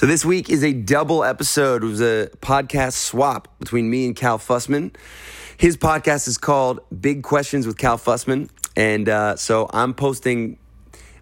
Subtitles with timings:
[0.00, 1.84] So this week is a double episode.
[1.84, 4.96] It was a podcast swap between me and Cal Fussman.
[5.58, 8.48] His podcast is called Big Questions with Cal Fussman.
[8.74, 10.58] And uh, so I'm posting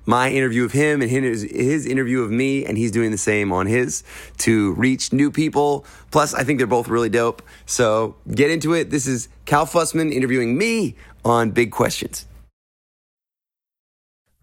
[0.07, 3.51] my interview of him and his, his interview of me, and he's doing the same
[3.51, 4.05] on his
[4.37, 5.85] to reach new people.
[6.13, 7.43] Plus, I think they're both really dope.
[7.67, 8.91] So get into it.
[8.91, 12.29] This is Cal Fussman interviewing me on Big Questions.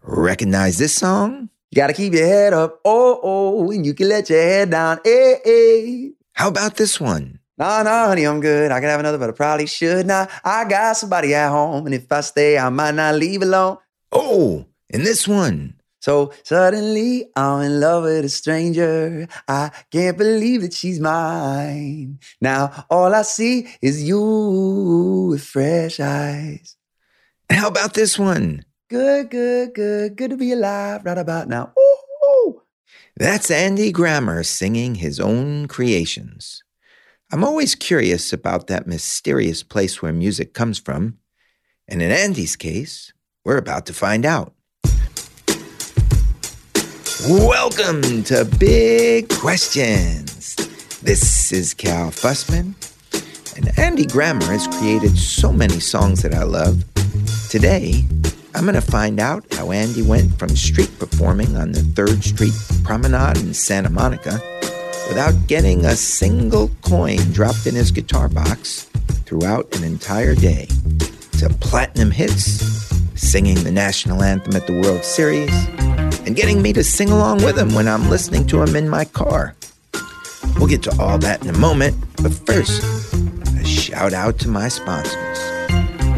[0.02, 1.48] Recognize this song?
[1.70, 5.00] You gotta keep your head up, oh, oh, and you can let your head down,
[5.04, 6.08] eh, eh.
[6.32, 7.40] How about this one?
[7.58, 8.70] Nah, nah, honey, I'm good.
[8.70, 10.30] I could have another, but I probably should not.
[10.44, 13.78] I got somebody at home, and if I stay, I might not leave alone.
[14.12, 15.74] Oh, and this one.
[16.00, 19.26] So suddenly I'm in love with a stranger.
[19.48, 22.20] I can't believe that she's mine.
[22.40, 26.76] Now all I see is you with fresh eyes.
[27.50, 28.65] How about this one?
[28.88, 31.72] Good, good, good, good to be alive right about now.
[31.76, 32.62] Ooh.
[33.16, 36.62] That's Andy Grammer singing his own creations.
[37.32, 41.18] I'm always curious about that mysterious place where music comes from.
[41.88, 43.12] And in Andy's case,
[43.44, 44.54] we're about to find out.
[47.28, 50.54] Welcome to Big Questions.
[51.02, 52.76] This is Cal Fussman,
[53.56, 56.84] and Andy Grammer has created so many songs that I love.
[57.50, 58.04] Today,
[58.56, 62.54] I'm going to find out how Andy went from street performing on the 3rd Street
[62.84, 64.40] Promenade in Santa Monica
[65.08, 68.84] without getting a single coin dropped in his guitar box
[69.26, 70.68] throughout an entire day
[71.32, 72.62] to platinum hits,
[73.14, 75.52] singing the national anthem at the World Series,
[76.26, 79.04] and getting me to sing along with him when I'm listening to him in my
[79.04, 79.54] car.
[80.56, 82.82] We'll get to all that in a moment, but first,
[83.60, 85.25] a shout out to my sponsors.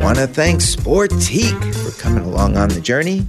[0.01, 3.27] Want to thank Sportiqe for coming along on the journey.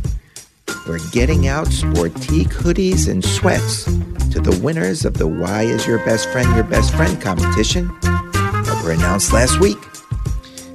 [0.87, 3.85] We're getting out Sportiqe hoodies and sweats
[4.31, 8.81] to the winners of the Why Is Your Best Friend Your Best Friend competition that
[8.83, 9.77] were announced last week.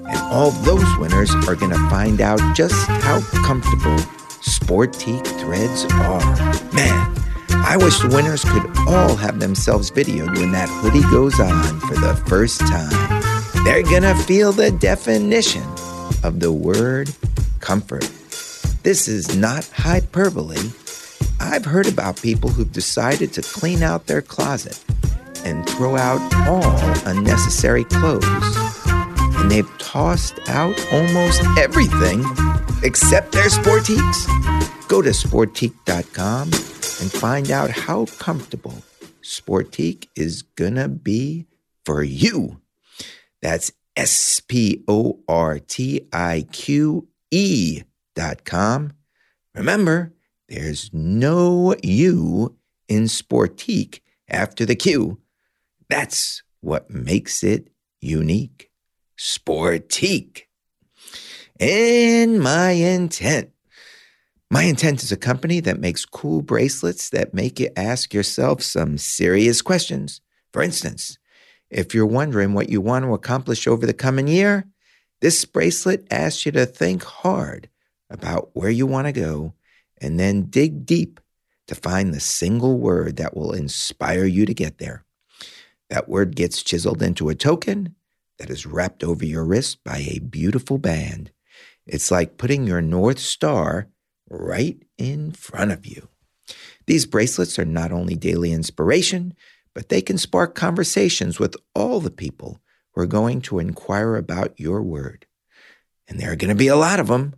[0.06, 3.96] And all those winners are going to find out just how comfortable
[4.42, 6.74] Sportiqe threads are.
[6.74, 7.16] Man,
[7.50, 11.94] I wish the winners could all have themselves videoed when that hoodie goes on for
[11.94, 13.23] the first time.
[13.64, 15.62] They're gonna feel the definition
[16.22, 17.10] of the word
[17.60, 18.08] comfort.
[18.82, 20.70] This is not hyperbole.
[21.40, 24.78] I've heard about people who've decided to clean out their closet
[25.46, 26.76] and throw out all
[27.06, 28.24] unnecessary clothes.
[29.36, 32.22] And they've tossed out almost everything
[32.82, 34.88] except their Sportiqes.
[34.88, 38.82] Go to Sportiqe.com and find out how comfortable
[39.22, 41.46] Sportiqe is gonna be
[41.86, 42.60] for you.
[43.44, 47.82] That's S P O R T I Q E
[48.14, 48.94] dot com.
[49.54, 50.14] Remember,
[50.48, 52.56] there's no U
[52.88, 54.00] in Sportiqe
[54.30, 55.20] after the Q.
[55.90, 57.68] That's what makes it
[58.00, 58.70] unique.
[59.18, 60.44] Sportiqe.
[61.60, 63.50] And my intent.
[64.50, 68.96] My intent is a company that makes cool bracelets that make you ask yourself some
[68.96, 70.22] serious questions.
[70.50, 71.18] For instance,
[71.70, 74.66] if you're wondering what you want to accomplish over the coming year,
[75.20, 77.68] this bracelet asks you to think hard
[78.10, 79.54] about where you want to go
[80.00, 81.20] and then dig deep
[81.66, 85.04] to find the single word that will inspire you to get there.
[85.88, 87.94] That word gets chiseled into a token
[88.38, 91.30] that is wrapped over your wrist by a beautiful band.
[91.86, 93.88] It's like putting your North Star
[94.28, 96.08] right in front of you.
[96.86, 99.34] These bracelets are not only daily inspiration,
[99.74, 102.60] but they can spark conversations with all the people
[102.92, 105.26] who are going to inquire about your word.
[106.08, 107.34] And there are going to be a lot of them.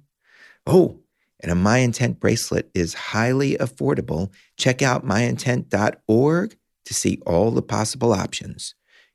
[0.67, 1.01] Oh,
[1.41, 4.31] and a My Intent bracelet is highly affordable.
[4.57, 8.75] Check out myintent.org to see all the possible options.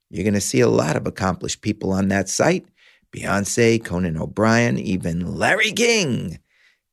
[0.09, 2.66] You're going to see a lot of accomplished people on that site
[3.12, 6.40] Beyonce, Conan O'Brien, even Larry King,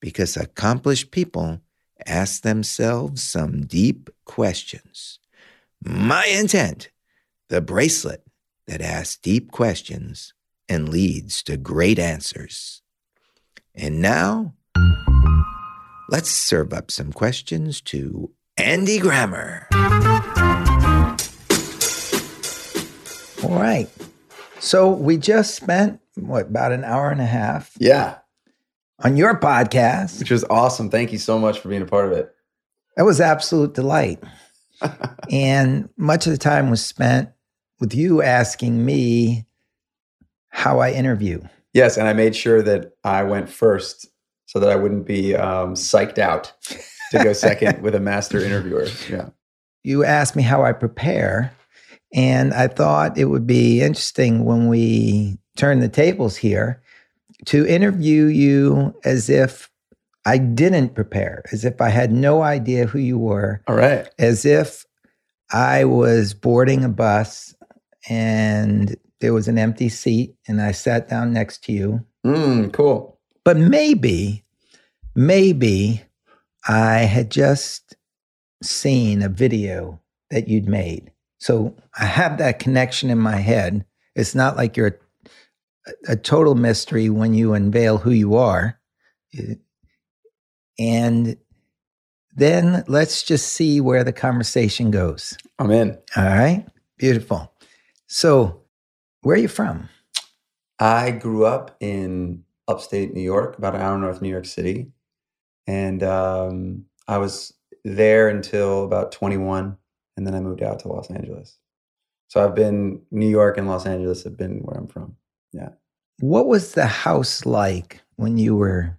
[0.00, 1.60] because accomplished people
[2.06, 5.20] ask themselves some deep questions.
[5.82, 6.90] My intent,
[7.48, 8.24] the bracelet
[8.66, 10.34] that asks deep questions
[10.68, 12.82] and leads to great answers.
[13.74, 14.54] And now,
[16.10, 19.68] let's serve up some questions to Andy Grammer.
[23.44, 23.88] All right.
[24.58, 28.18] So we just spent what about an hour and a half Yeah,
[29.04, 30.18] on your podcast.
[30.18, 30.90] which was awesome.
[30.90, 32.34] Thank you so much for being a part of it.
[32.96, 34.20] That was absolute delight.
[35.30, 37.30] And much of the time was spent
[37.80, 39.46] with you asking me
[40.50, 41.40] how I interview.
[41.72, 44.08] Yes, and I made sure that I went first
[44.46, 46.52] so that I wouldn't be um, psyched out
[47.10, 48.86] to go second with a master interviewer.
[49.08, 49.28] Yeah.
[49.84, 51.54] you asked me how I prepare,
[52.12, 56.82] and I thought it would be interesting when we turn the tables here
[57.46, 59.70] to interview you as if
[60.28, 64.06] I didn't prepare, as if I had no idea who you were, All right.
[64.18, 64.84] as if
[65.50, 67.54] I was boarding a bus
[68.10, 72.04] and there was an empty seat and I sat down next to you.
[72.26, 73.18] Mm, cool.
[73.42, 74.44] But maybe,
[75.14, 76.02] maybe
[76.68, 77.96] I had just
[78.62, 79.98] seen a video
[80.30, 81.10] that you'd made.
[81.38, 83.86] So I have that connection in my head.
[84.14, 84.98] It's not like you're
[85.86, 88.78] a, a total mystery when you unveil who you are.
[90.78, 91.36] And
[92.34, 95.36] then let's just see where the conversation goes.
[95.58, 95.98] I'm in.
[96.16, 96.66] All right.
[96.96, 97.52] Beautiful.
[98.06, 98.62] So,
[99.22, 99.88] where are you from?
[100.78, 104.92] I grew up in upstate New York, about an hour north of New York City.
[105.66, 107.52] And um, I was
[107.84, 109.76] there until about 21.
[110.16, 111.58] And then I moved out to Los Angeles.
[112.28, 115.16] So I've been, New York and Los Angeles have been where I'm from.
[115.52, 115.70] Yeah.
[116.20, 118.96] What was the house like when you were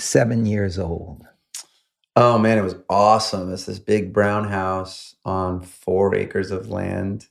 [0.00, 1.26] seven years old?
[2.16, 3.52] Oh man, it was awesome.
[3.52, 7.26] It's this big brown house on four acres of land.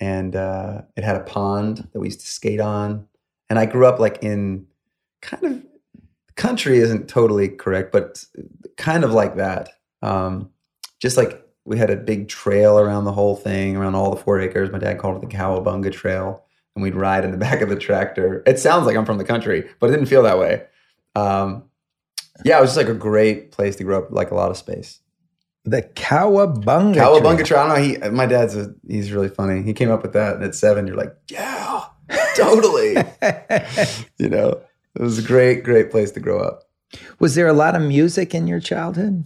[0.00, 3.06] And uh, it had a pond that we used to skate on.
[3.50, 4.66] And I grew up like in
[5.20, 5.66] kind of
[6.36, 8.24] country isn't totally correct, but
[8.76, 9.70] kind of like that.
[10.02, 10.50] Um,
[11.00, 14.40] just like we had a big trail around the whole thing, around all the four
[14.40, 14.70] acres.
[14.70, 16.42] My dad called it the Cowabunga Trail.
[16.74, 18.42] And we'd ride in the back of the tractor.
[18.46, 20.64] It sounds like I'm from the country, but it didn't feel that way.
[21.14, 21.64] Um,
[22.44, 24.56] yeah, it was just like a great place to grow up, like a lot of
[24.56, 25.00] space.
[25.64, 26.94] The Cowabunga.
[26.94, 27.46] Cowabunga Trail.
[27.46, 27.60] Trail.
[27.60, 28.08] I don't know.
[28.08, 29.62] He, my dad's a, he's really funny.
[29.62, 31.84] He came up with that, and at seven, you're like, yeah,
[32.36, 32.92] totally.
[34.18, 34.60] you know,
[34.94, 36.64] it was a great, great place to grow up.
[37.18, 39.24] was there a lot of music in your childhood?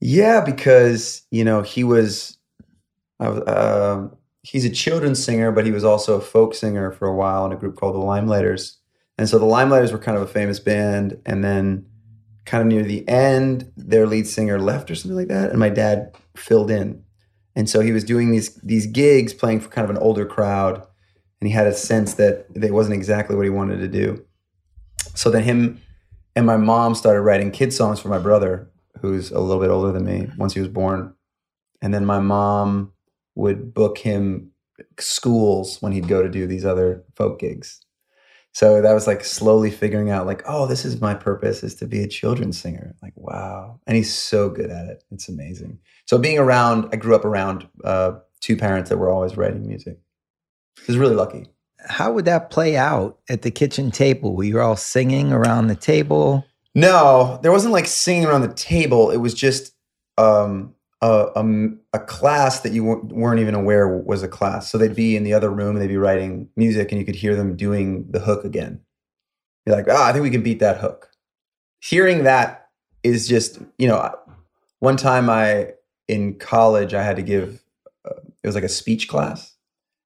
[0.00, 2.36] Yeah, because you know he was,
[3.20, 4.08] uh,
[4.42, 7.52] he's a children's singer, but he was also a folk singer for a while in
[7.52, 8.76] a group called the Limeliters.
[9.16, 11.86] And so the Limeliters were kind of a famous band, and then
[12.44, 15.70] kind of near the end, their lead singer left or something like that, and my
[15.70, 17.02] dad filled in.
[17.56, 20.86] And so he was doing these these gigs, playing for kind of an older crowd,
[21.40, 24.24] and he had a sense that it wasn't exactly what he wanted to do.
[25.14, 25.80] So then him
[26.34, 28.70] and my mom started writing kid songs for my brother,
[29.00, 31.14] who's a little bit older than me, once he was born.
[31.80, 32.92] And then my mom
[33.34, 34.50] would book him
[34.98, 37.83] schools when he'd go to do these other folk gigs.
[38.54, 41.86] So that was like slowly figuring out, like, oh, this is my purpose is to
[41.86, 42.94] be a children's singer.
[43.02, 43.80] Like, wow.
[43.86, 45.02] And he's so good at it.
[45.10, 45.80] It's amazing.
[46.06, 49.98] So being around, I grew up around uh, two parents that were always writing music.
[50.78, 51.48] I was really lucky.
[51.86, 54.36] How would that play out at the kitchen table?
[54.36, 56.44] Were you all singing around the table?
[56.76, 59.10] No, there wasn't like singing around the table.
[59.10, 59.74] It was just
[60.16, 60.74] um,
[61.04, 64.70] a, a, a class that you weren't- even aware was a class.
[64.70, 67.16] So they'd be in the other room and they'd be writing music, and you could
[67.16, 68.80] hear them doing the hook again.
[69.66, 71.10] You're like, ah, I think we can beat that hook.
[71.80, 72.68] Hearing that
[73.02, 74.14] is just, you know,
[74.78, 75.74] one time I
[76.08, 77.62] in college I had to give
[78.06, 79.56] uh, it was like a speech class,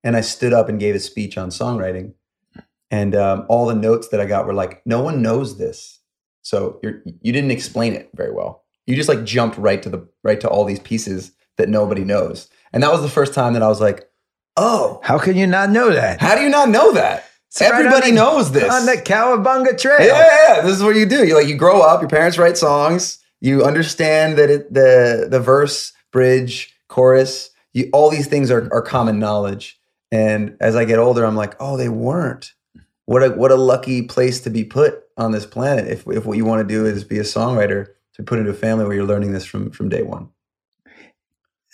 [0.02, 2.14] and I stood up and gave a speech on songwriting,
[2.90, 6.00] and um, all the notes that I got were like, no one knows this.
[6.42, 8.64] So you're you didn't explain it very well.
[8.88, 12.48] You just like jumped right to the right to all these pieces that nobody knows.
[12.72, 14.08] And that was the first time that I was like,
[14.56, 16.20] "Oh, How can you not know that?
[16.20, 17.24] how do you not know that?
[17.48, 20.00] It's right Everybody the- knows this." On the Cowabunga Trail.
[20.00, 21.26] yeah, yeah, yeah, this is what you do.
[21.26, 25.40] You like you grow up, your parents write songs, you understand that it, the the
[25.40, 29.78] verse, bridge, chorus, you, all these things are are common knowledge.
[30.10, 32.52] And as I get older, I'm like, "Oh, they weren't."
[33.04, 36.36] What a what a lucky place to be put on this planet if if what
[36.38, 37.88] you want to do is be a songwriter
[38.18, 40.28] to put into a family where you're learning this from from day one.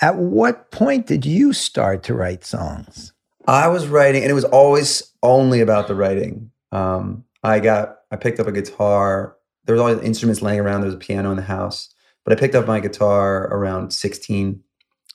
[0.00, 3.12] At what point did you start to write songs?
[3.46, 6.50] I was writing, and it was always only about the writing.
[6.72, 9.36] Um, I got, I picked up a guitar.
[9.64, 10.80] There was always instruments laying around.
[10.80, 14.62] There was a piano in the house, but I picked up my guitar around 16,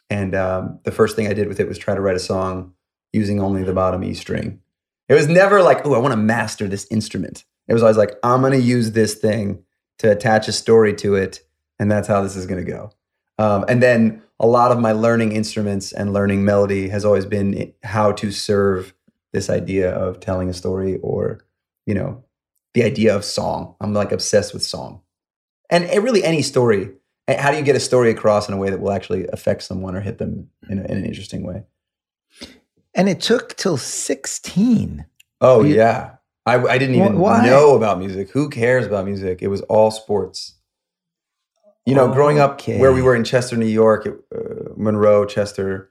[0.10, 2.74] and um, the first thing I did with it was try to write a song
[3.12, 4.60] using only the bottom E string.
[5.08, 7.44] It was never like, oh, I want to master this instrument.
[7.68, 9.64] It was always like, I'm going to use this thing
[10.00, 11.42] to attach a story to it,
[11.80, 12.92] and that's how this is going to go.
[13.38, 17.74] Um, and then a lot of my learning instruments and learning melody has always been
[17.84, 18.94] how to serve
[19.32, 21.40] this idea of telling a story or,
[21.86, 22.24] you know,
[22.74, 23.76] the idea of song.
[23.80, 25.02] I'm like obsessed with song.
[25.70, 26.92] And it really any story.
[27.28, 29.96] How do you get a story across in a way that will actually affect someone
[29.96, 31.64] or hit them in, a, in an interesting way?
[32.96, 35.06] And it took till 16.
[35.42, 36.16] Oh, You- yeah.
[36.50, 37.46] I, I didn't even why?
[37.46, 38.30] know about music.
[38.32, 39.42] Who cares about music?
[39.42, 40.56] It was all sports.
[41.86, 42.80] You know, growing up Okay.
[42.80, 45.90] where we were in Chester, New York, it, uh, Monroe, Chester,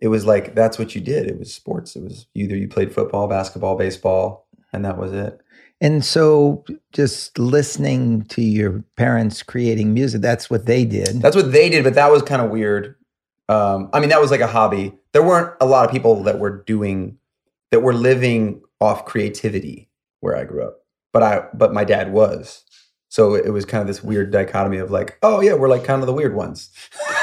[0.00, 1.26] it was like that's what you did.
[1.28, 1.94] It was sports.
[1.94, 5.40] It was either you played football, basketball, baseball, and that was it.
[5.80, 11.20] And so just listening to your parents creating music, that's what they did.
[11.20, 12.96] That's what they did, but that was kind of weird.
[13.48, 14.94] Um, I mean, that was like a hobby.
[15.12, 17.18] There weren't a lot of people that were doing
[17.70, 19.85] that were living off creativity
[20.20, 20.78] where I grew up,
[21.12, 22.62] but I but my dad was.
[23.08, 26.02] So it was kind of this weird dichotomy of like, oh yeah, we're like kind
[26.02, 26.70] of the weird ones.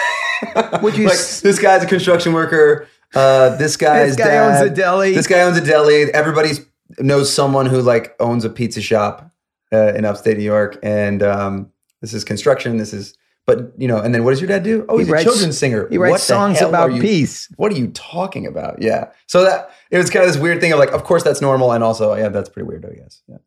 [0.81, 2.87] Would you like s- this guy's a construction worker.
[3.13, 5.13] Uh, this guy's this guy owns a deli.
[5.13, 6.11] This guy owns a deli.
[6.13, 6.51] Everybody
[6.99, 9.29] knows someone who like owns a pizza shop
[9.71, 11.71] uh, in upstate New York, and um,
[12.01, 12.77] this is construction.
[12.77, 14.85] This is, but you know, and then what does your dad do?
[14.89, 15.87] Oh, He he's writes- a children's singer.
[15.89, 17.49] he writes What songs about you- peace.
[17.57, 18.81] What are you talking about?
[18.81, 19.09] Yeah.
[19.27, 21.71] So that it was kind of this weird thing of like, of course that's normal,
[21.71, 23.21] and also yeah, that's pretty weird, I guess.
[23.27, 23.37] Yeah.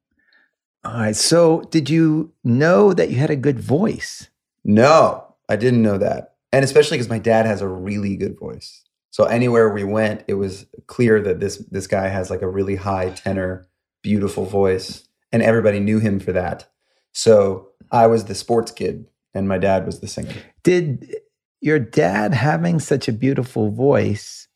[0.84, 1.16] All right.
[1.16, 4.28] So did you know that you had a good voice?
[4.64, 6.34] No, I didn't know that.
[6.52, 8.82] And especially because my dad has a really good voice.
[9.10, 12.76] So anywhere we went, it was clear that this this guy has like a really
[12.76, 13.66] high tenor,
[14.02, 16.68] beautiful voice, and everybody knew him for that.
[17.12, 20.34] So I was the sports kid, and my dad was the singer.
[20.62, 21.14] Did
[21.60, 24.48] your dad having such a beautiful voice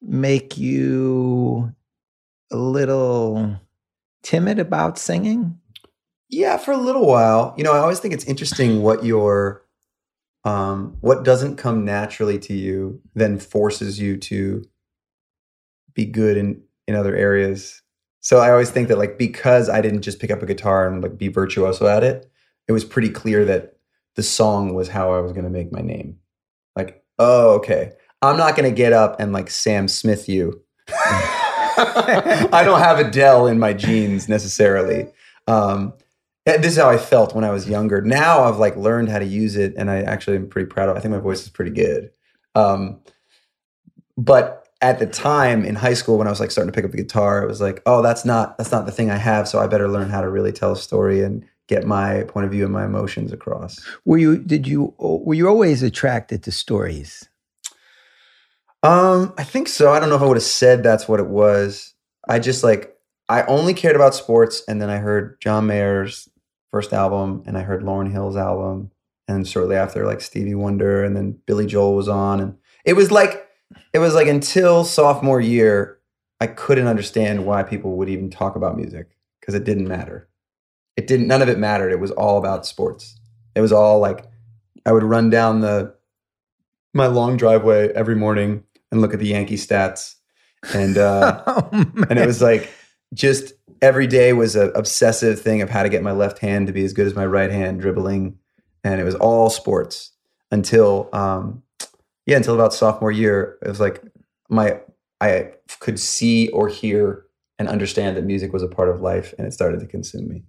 [0.00, 1.74] make you
[2.52, 3.60] a little
[4.22, 5.58] timid about singing?
[6.28, 7.54] Yeah, for a little while.
[7.56, 9.66] You know, I always think it's interesting what your
[10.44, 14.64] um what doesn't come naturally to you then forces you to
[15.92, 17.82] be good in in other areas.
[18.20, 21.02] So I always think that like because I didn't just pick up a guitar and
[21.02, 22.30] like be virtuoso at it,
[22.68, 23.79] it was pretty clear that
[24.16, 26.18] the song was how I was going to make my name.
[26.76, 27.92] Like, oh, okay.
[28.22, 30.62] I'm not going to get up and like Sam Smith you.
[30.88, 35.06] I don't have Adele in my genes necessarily.
[35.46, 35.94] Um,
[36.44, 38.02] this is how I felt when I was younger.
[38.02, 40.96] Now I've like learned how to use it, and I actually am pretty proud of.
[40.96, 40.98] it.
[40.98, 42.10] I think my voice is pretty good.
[42.54, 43.00] Um,
[44.16, 46.90] but at the time in high school, when I was like starting to pick up
[46.90, 49.48] the guitar, it was like, oh, that's not that's not the thing I have.
[49.48, 52.50] So I better learn how to really tell a story and get my point of
[52.50, 53.80] view and my emotions across.
[54.04, 57.28] Were you did you were you always attracted to stories?
[58.82, 59.92] Um, I think so.
[59.92, 61.94] I don't know if I would have said that's what it was.
[62.28, 62.96] I just like
[63.28, 66.28] I only cared about sports, and then I heard John Mayer's
[66.72, 68.90] first album, and I heard Lauryn Hill's album,
[69.28, 73.12] and shortly after, like Stevie Wonder, and then Billy Joel was on, and it was
[73.12, 73.46] like
[73.94, 75.98] it was like until sophomore year,
[76.40, 79.10] I couldn't understand why people would even talk about music
[79.40, 80.29] because it didn't matter.
[80.96, 81.26] It didn't.
[81.26, 81.92] None of it mattered.
[81.92, 83.18] It was all about sports.
[83.54, 84.26] It was all like
[84.86, 85.94] I would run down the
[86.92, 90.16] my long driveway every morning and look at the Yankee stats,
[90.74, 92.72] and uh, oh, and it was like
[93.14, 96.72] just every day was an obsessive thing of how to get my left hand to
[96.72, 98.38] be as good as my right hand dribbling,
[98.84, 100.12] and it was all sports
[100.50, 101.62] until um,
[102.26, 103.58] yeah until about sophomore year.
[103.62, 104.02] It was like
[104.48, 104.80] my
[105.20, 107.24] I could see or hear
[107.58, 110.42] and understand that music was a part of life, and it started to consume me.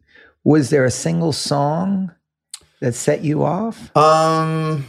[0.43, 2.12] Was there a single song
[2.79, 3.95] that set you off?
[3.95, 4.86] Um,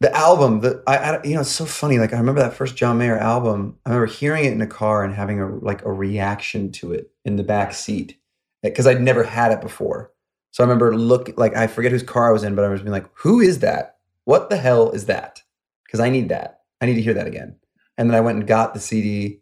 [0.00, 1.98] the album, the I, I, you know, it's so funny.
[1.98, 3.78] Like I remember that first John Mayer album.
[3.86, 7.12] I remember hearing it in a car and having a like a reaction to it
[7.24, 8.18] in the back seat
[8.62, 10.10] because I'd never had it before.
[10.50, 12.80] So I remember look like I forget whose car I was in, but I was
[12.80, 13.98] being like, "Who is that?
[14.24, 15.40] What the hell is that?"
[15.84, 16.60] Because I need that.
[16.80, 17.54] I need to hear that again.
[17.96, 19.40] And then I went and got the CD,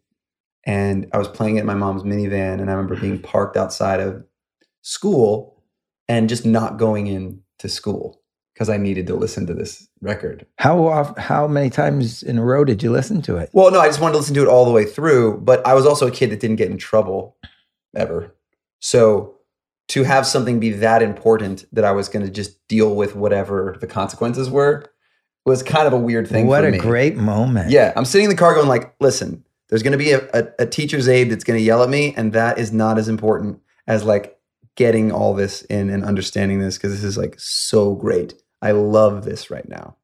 [0.65, 2.61] and I was playing it in my mom's minivan.
[2.61, 4.25] And I remember being parked outside of
[4.83, 5.63] school
[6.09, 8.21] and just not going in to school
[8.55, 10.47] because I needed to listen to this record.
[10.59, 13.51] How off, how many times in a row did you listen to it?
[13.53, 15.75] Well, no, I just wanted to listen to it all the way through, but I
[15.75, 17.37] was also a kid that didn't get in trouble
[17.95, 18.35] ever.
[18.81, 19.37] So
[19.89, 23.77] to have something be that important that I was going to just deal with whatever
[23.81, 24.85] the consequences were
[25.47, 26.79] was kind of a weird thing what a me.
[26.79, 27.71] great moment.
[27.71, 30.49] Yeah, I'm sitting in the car going like, listen, there's going to be a, a,
[30.61, 33.61] a teacher's aide that's going to yell at me, and that is not as important
[33.87, 34.39] as like
[34.81, 38.33] getting all this in and understanding this because this is like so great.
[38.63, 39.97] I love this right now.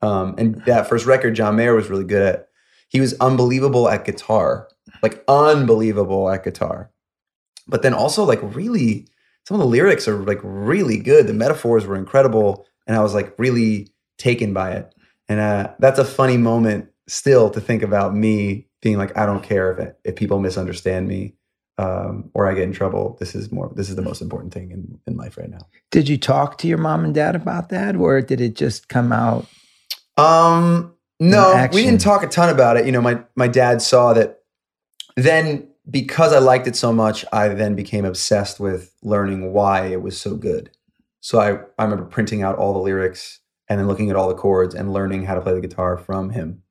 [0.00, 2.48] Um, and that first record, John Mayer was really good at.
[2.88, 4.68] He was unbelievable at guitar,
[5.02, 6.90] like unbelievable at guitar,
[7.68, 9.06] but then also like really,
[9.46, 11.26] some of the lyrics are like really good.
[11.26, 14.94] The metaphors were incredible, and I was like really taken by it.
[15.28, 19.42] And uh, that's a funny moment still to think about me being like, I don't
[19.42, 21.34] care if it, if people misunderstand me
[21.82, 23.16] um, or I get in trouble.
[23.18, 23.72] This is more.
[23.74, 25.66] This is the most important thing in, in life right now.
[25.90, 29.12] Did you talk to your mom and dad about that, or did it just come
[29.12, 29.46] out?
[30.16, 32.86] Um, no, we didn't talk a ton about it.
[32.86, 34.38] You know, my my dad saw that.
[35.16, 40.00] Then, because I liked it so much, I then became obsessed with learning why it
[40.00, 40.70] was so good.
[41.20, 44.34] So I I remember printing out all the lyrics and then looking at all the
[44.34, 46.62] chords and learning how to play the guitar from him.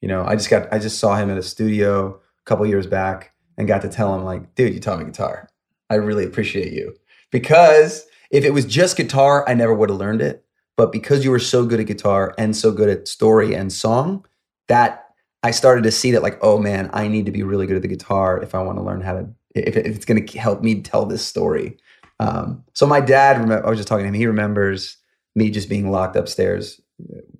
[0.00, 2.86] You know, I just got I just saw him at a studio a couple years
[2.86, 5.50] back and got to tell him like, dude, you taught me guitar.
[5.90, 6.94] I really appreciate you.
[7.30, 10.44] Because if it was just guitar, I never would have learned it.
[10.76, 14.24] But because you were so good at guitar and so good at story and song,
[14.68, 15.08] that
[15.42, 17.82] I started to see that like, oh man, I need to be really good at
[17.82, 20.62] the guitar if I want to learn how to if, if it's going to help
[20.62, 21.76] me tell this story.
[22.20, 24.14] Um, so my dad, I was just talking to him.
[24.14, 24.96] He remembers
[25.34, 26.80] me just being locked upstairs,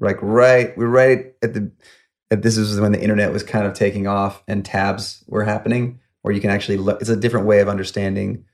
[0.00, 1.70] like right, we're right at the.
[2.30, 5.98] At this is when the internet was kind of taking off and tabs were happening,
[6.28, 7.00] where you can actually look.
[7.00, 8.44] It's a different way of understanding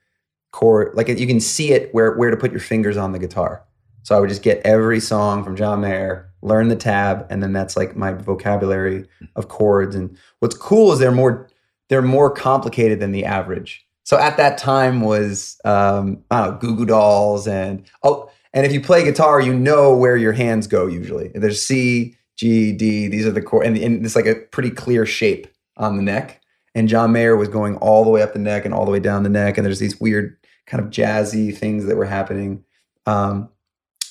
[0.53, 0.95] chord.
[0.95, 3.65] Like you can see it where where to put your fingers on the guitar.
[4.05, 7.53] So I would just get every song from John Mayer, learn the tab, and then
[7.53, 9.97] that's like my vocabulary of chords.
[9.97, 11.51] And what's cool is they're more
[11.89, 13.85] they're more complicated than the average.
[14.05, 18.65] So at that time was um, I don't know, Goo Goo Dolls and oh, and
[18.65, 21.33] if you play guitar, you know where your hands go usually.
[21.35, 23.09] There's C, G, D.
[23.09, 26.41] These are the chord, and, and it's like a pretty clear shape on the neck.
[26.75, 29.01] And John Mayer was going all the way up the neck and all the way
[29.01, 32.65] down the neck, and there's these weird kind of jazzy things that were happening.
[33.07, 33.49] Um,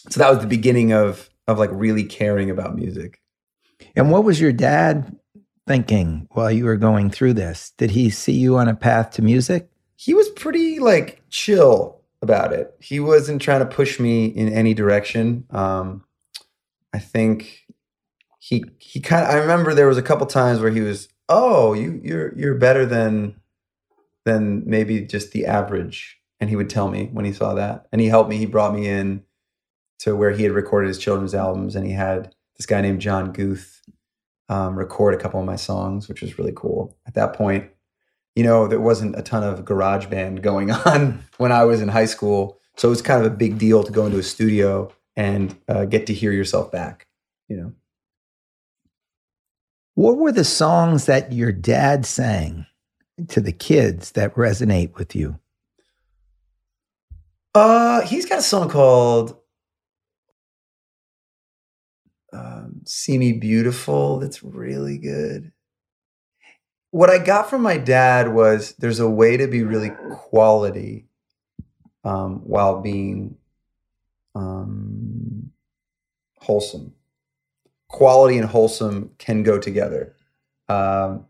[0.10, 3.20] so that was the beginning of of like really caring about music.
[3.96, 5.18] And what was your dad
[5.68, 7.74] thinking while you were going through this?
[7.78, 9.70] Did he see you on a path to music?
[9.96, 12.74] He was pretty like chill about it.
[12.80, 15.46] He wasn't trying to push me in any direction.
[15.50, 16.04] Um,
[16.94, 17.66] I think
[18.40, 19.30] he he kind of.
[19.32, 22.86] I remember there was a couple times where he was, "Oh, you you're you're better
[22.86, 23.36] than
[24.26, 28.00] than maybe just the average," and he would tell me when he saw that, and
[28.00, 28.38] he helped me.
[28.38, 29.24] He brought me in
[30.00, 33.32] to where he had recorded his children's albums, and he had this guy named John
[33.32, 33.82] Guth
[34.50, 36.96] um, record a couple of my songs, which was really cool.
[37.08, 37.70] At that point,
[38.36, 41.90] you know, there wasn't a ton of garage band going on when I was in
[41.90, 42.60] high school.
[42.76, 45.86] So it was kind of a big deal to go into a studio and uh,
[45.86, 47.08] get to hear yourself back,
[47.48, 47.74] you know.
[49.96, 52.66] What were the songs that your dad sang
[53.28, 55.40] to the kids that resonate with you?
[57.54, 59.38] Uh, he's got a song called
[62.32, 65.52] um, "See Me Beautiful" that's really good
[66.94, 71.08] what I got from my dad was there's a way to be really quality
[72.04, 73.36] um, while being
[74.36, 75.52] um,
[76.38, 76.94] wholesome.
[77.94, 80.16] Quality and wholesome can go together.
[80.68, 81.26] Um,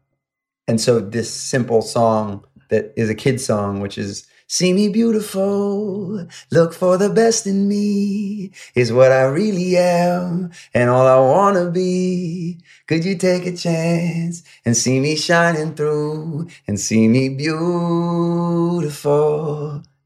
[0.68, 6.28] and so this simple song that is a kid song, which is See me beautiful,
[6.52, 11.72] look for the best in me, is what I really am, and all I wanna
[11.72, 12.60] be.
[12.86, 18.62] Could you take a chance and see me shining through and see me beautiful?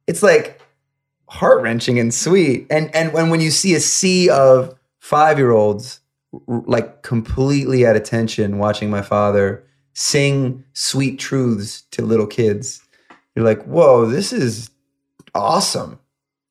[0.08, 0.62] It's like
[1.28, 2.68] heart wrenching and sweet.
[2.70, 6.00] And and when when you see a sea of five year olds
[6.48, 12.82] like completely at attention watching my father sing sweet truths to little kids
[13.38, 14.72] you're like, whoa, this is
[15.36, 16.00] awesome.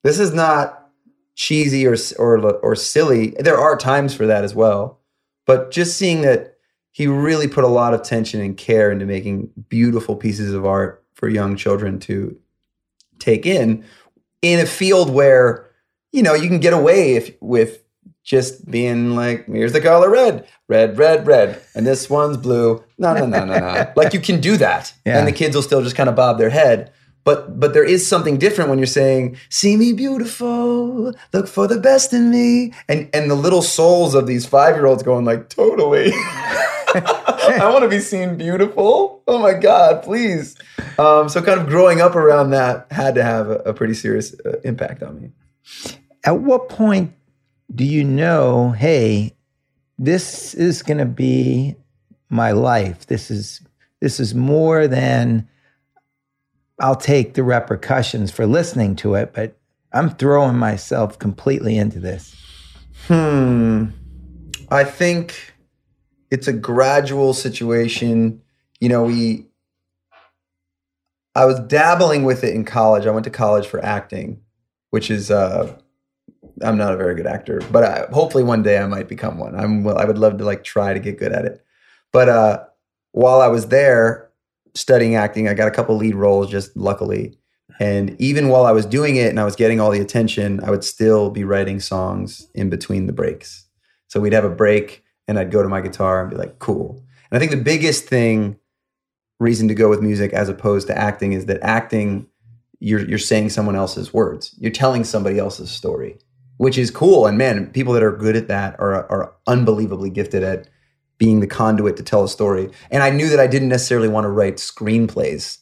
[0.05, 0.89] This is not
[1.35, 3.35] cheesy or or or silly.
[3.37, 5.01] There are times for that as well,
[5.45, 6.55] but just seeing that
[6.93, 11.03] he really put a lot of tension and care into making beautiful pieces of art
[11.13, 12.39] for young children to
[13.19, 13.83] take in
[14.41, 15.69] in a field where
[16.13, 17.83] you know you can get away if, with
[18.27, 22.83] just being like, here's the color red, red, red, red, and this one's blue.
[22.97, 23.93] No, no, no, no, no.
[23.95, 25.17] like you can do that, yeah.
[25.17, 26.91] and the kids will still just kind of bob their head.
[27.23, 31.79] But but there is something different when you're saying, "See me beautiful, look for the
[31.79, 35.47] best in me," and and the little souls of these five year olds going like,
[35.47, 36.11] "Totally."
[36.93, 39.23] I want to be seen beautiful.
[39.25, 40.57] Oh my God, please.
[40.97, 44.35] Um, so, kind of growing up around that had to have a, a pretty serious
[44.45, 45.31] uh, impact on me.
[46.25, 47.13] At what point
[47.73, 49.35] do you know, hey,
[49.97, 51.75] this is going to be
[52.29, 53.07] my life.
[53.07, 53.61] This is
[53.99, 55.47] this is more than
[56.79, 59.57] I'll take the repercussions for listening to it, but
[59.91, 62.35] I'm throwing myself completely into this.
[63.07, 63.87] Hmm.
[64.69, 65.53] I think
[66.29, 68.41] it's a gradual situation.
[68.79, 69.45] You know, we
[71.35, 73.05] I was dabbling with it in college.
[73.05, 74.41] I went to college for acting,
[74.91, 75.77] which is uh
[76.63, 79.55] I'm not a very good actor, but I, hopefully one day I might become one.
[79.55, 81.63] I'm well, I would love to like try to get good at it.
[82.11, 82.63] But uh,
[83.11, 84.29] while I was there
[84.73, 87.37] studying acting, I got a couple lead roles just luckily.
[87.79, 90.71] And even while I was doing it and I was getting all the attention, I
[90.71, 93.65] would still be writing songs in between the breaks.
[94.07, 97.03] So we'd have a break and I'd go to my guitar and be like, cool.
[97.29, 98.57] And I think the biggest thing,
[99.39, 102.25] reason to go with music as opposed to acting is that acting,
[102.79, 104.55] you're, you're saying someone else's words.
[104.57, 106.17] You're telling somebody else's story
[106.57, 107.25] which is cool.
[107.25, 110.67] And man, people that are good at that are are unbelievably gifted at
[111.17, 112.69] being the conduit to tell a story.
[112.91, 115.57] And I knew that I didn't necessarily want to write screenplays,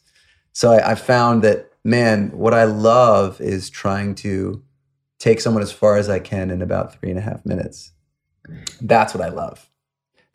[0.53, 4.61] so I, I found that man, what I love is trying to
[5.19, 7.91] take someone as far as I can in about three and a half minutes.
[8.81, 9.69] That's what I love.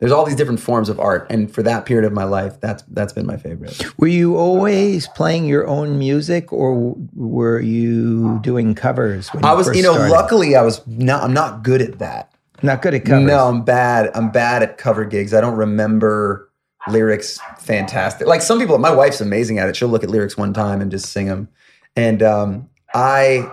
[0.01, 2.81] There's all these different forms of art, and for that period of my life, that's
[2.87, 3.79] that's been my favorite.
[3.97, 9.29] Were you always playing your own music, or were you doing covers?
[9.29, 10.11] When I was, first you know, started?
[10.11, 11.23] luckily I was not.
[11.23, 12.33] I'm not good at that.
[12.63, 13.27] not good at covers.
[13.27, 14.09] No, I'm bad.
[14.15, 15.35] I'm bad at cover gigs.
[15.35, 16.49] I don't remember
[16.87, 18.25] lyrics fantastic.
[18.25, 19.75] Like some people, my wife's amazing at it.
[19.75, 21.47] She'll look at lyrics one time and just sing them.
[21.95, 23.51] And um, I,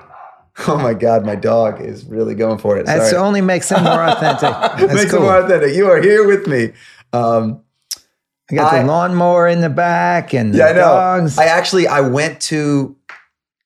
[0.68, 2.86] oh my God, my dog is really going for it.
[2.86, 4.40] that only makes them more authentic.
[4.50, 5.20] That's Makes cool.
[5.20, 5.74] it more authentic.
[5.74, 6.72] You are here with me.
[7.12, 7.62] Um,
[8.50, 10.80] I got I- the lawnmower in the back and the yeah, I know.
[10.80, 11.38] dogs.
[11.38, 12.96] I actually, I went to,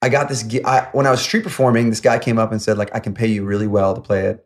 [0.02, 2.76] I got this, I, when I was street performing, this guy came up and said,
[2.78, 4.44] like, I can pay you really well to play at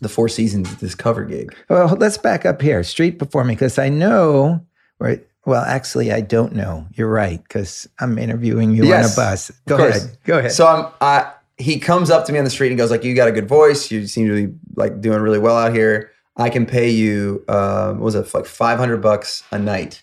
[0.00, 1.54] the Four Seasons at this cover gig.
[1.70, 2.82] Well, let's back up here.
[2.84, 4.60] Street performing, because I know,
[4.98, 5.26] right.
[5.46, 6.86] well, actually, I don't know.
[6.92, 9.50] You're right, because I'm interviewing you Yes, on a bus.
[9.66, 10.18] Go ahead.
[10.24, 10.52] Go ahead.
[10.52, 13.14] So I'm, I, he comes up to me on the street and goes like, "You
[13.14, 13.90] got a good voice.
[13.90, 16.10] You seem to be like doing really well out here.
[16.36, 20.02] I can pay you, uh, what was it like 500 bucks a night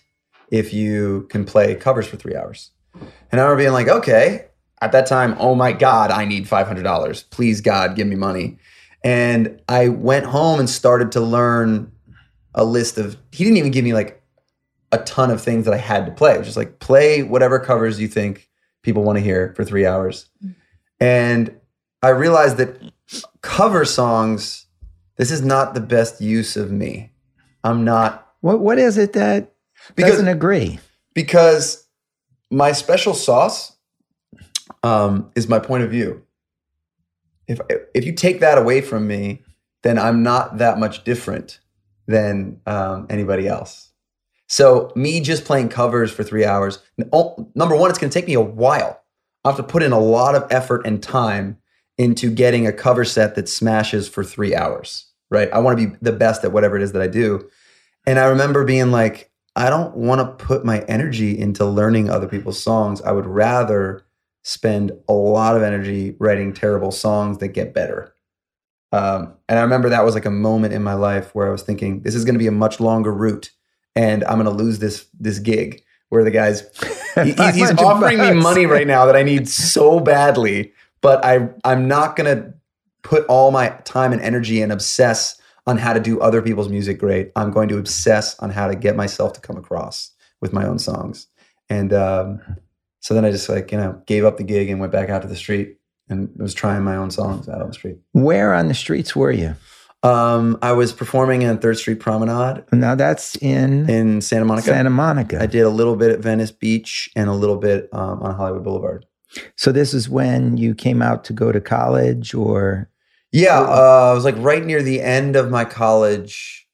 [0.50, 2.70] if you can play covers for three hours."
[3.30, 4.46] And I remember being like, "Okay."
[4.80, 7.22] At that time, oh my God, I need five hundred dollars.
[7.24, 8.58] Please God, give me money.
[9.04, 11.92] And I went home and started to learn
[12.54, 13.16] a list of.
[13.30, 14.20] He didn't even give me like
[14.90, 16.34] a ton of things that I had to play.
[16.34, 18.48] It was just like play whatever covers you think
[18.82, 20.26] people want to hear for three hours.
[21.02, 21.58] And
[22.00, 22.80] I realized that
[23.40, 24.66] cover songs,
[25.16, 27.10] this is not the best use of me.
[27.64, 29.52] I'm not what what is it that
[29.96, 30.78] because doesn't agree?
[31.14, 31.86] because
[32.50, 33.76] my special sauce
[34.82, 36.22] um, is my point of view.
[37.48, 37.60] If
[37.94, 39.42] if you take that away from me,
[39.82, 41.58] then I'm not that much different
[42.06, 43.90] than um, anybody else.
[44.46, 46.78] So me just playing covers for three hours.
[46.96, 49.01] Number one, it's going to take me a while.
[49.44, 51.58] I have to put in a lot of effort and time
[51.98, 55.06] into getting a cover set that smashes for three hours.
[55.30, 55.50] Right?
[55.52, 57.48] I want to be the best at whatever it is that I do.
[58.06, 62.28] And I remember being like, I don't want to put my energy into learning other
[62.28, 63.00] people's songs.
[63.02, 64.04] I would rather
[64.42, 68.14] spend a lot of energy writing terrible songs that get better.
[68.92, 71.62] Um, and I remember that was like a moment in my life where I was
[71.62, 73.50] thinking, this is going to be a much longer route,
[73.96, 75.81] and I'm going to lose this this gig
[76.12, 76.60] where the guy's
[77.14, 81.24] he- he's, he's 500 offering me money right now that I need so badly, but
[81.24, 82.52] I I'm not going to
[83.02, 86.98] put all my time and energy and obsess on how to do other people's music
[86.98, 87.32] great.
[87.34, 90.10] I'm going to obsess on how to get myself to come across
[90.42, 91.28] with my own songs.
[91.70, 92.40] And um,
[93.00, 95.22] so then I just like, you know, gave up the gig and went back out
[95.22, 95.78] to the street
[96.10, 97.96] and was trying my own songs out on the street.
[98.12, 99.54] Where on the streets were you?
[100.04, 104.66] Um, I was performing in Third Street Promenade Now that's in in Santa Monica.
[104.66, 105.40] Santa Monica.
[105.40, 108.64] I did a little bit at Venice Beach and a little bit um, on Hollywood
[108.64, 109.06] Boulevard.
[109.56, 112.90] So this is when you came out to go to college, or
[113.30, 116.66] Yeah, uh, I was like right near the end of my college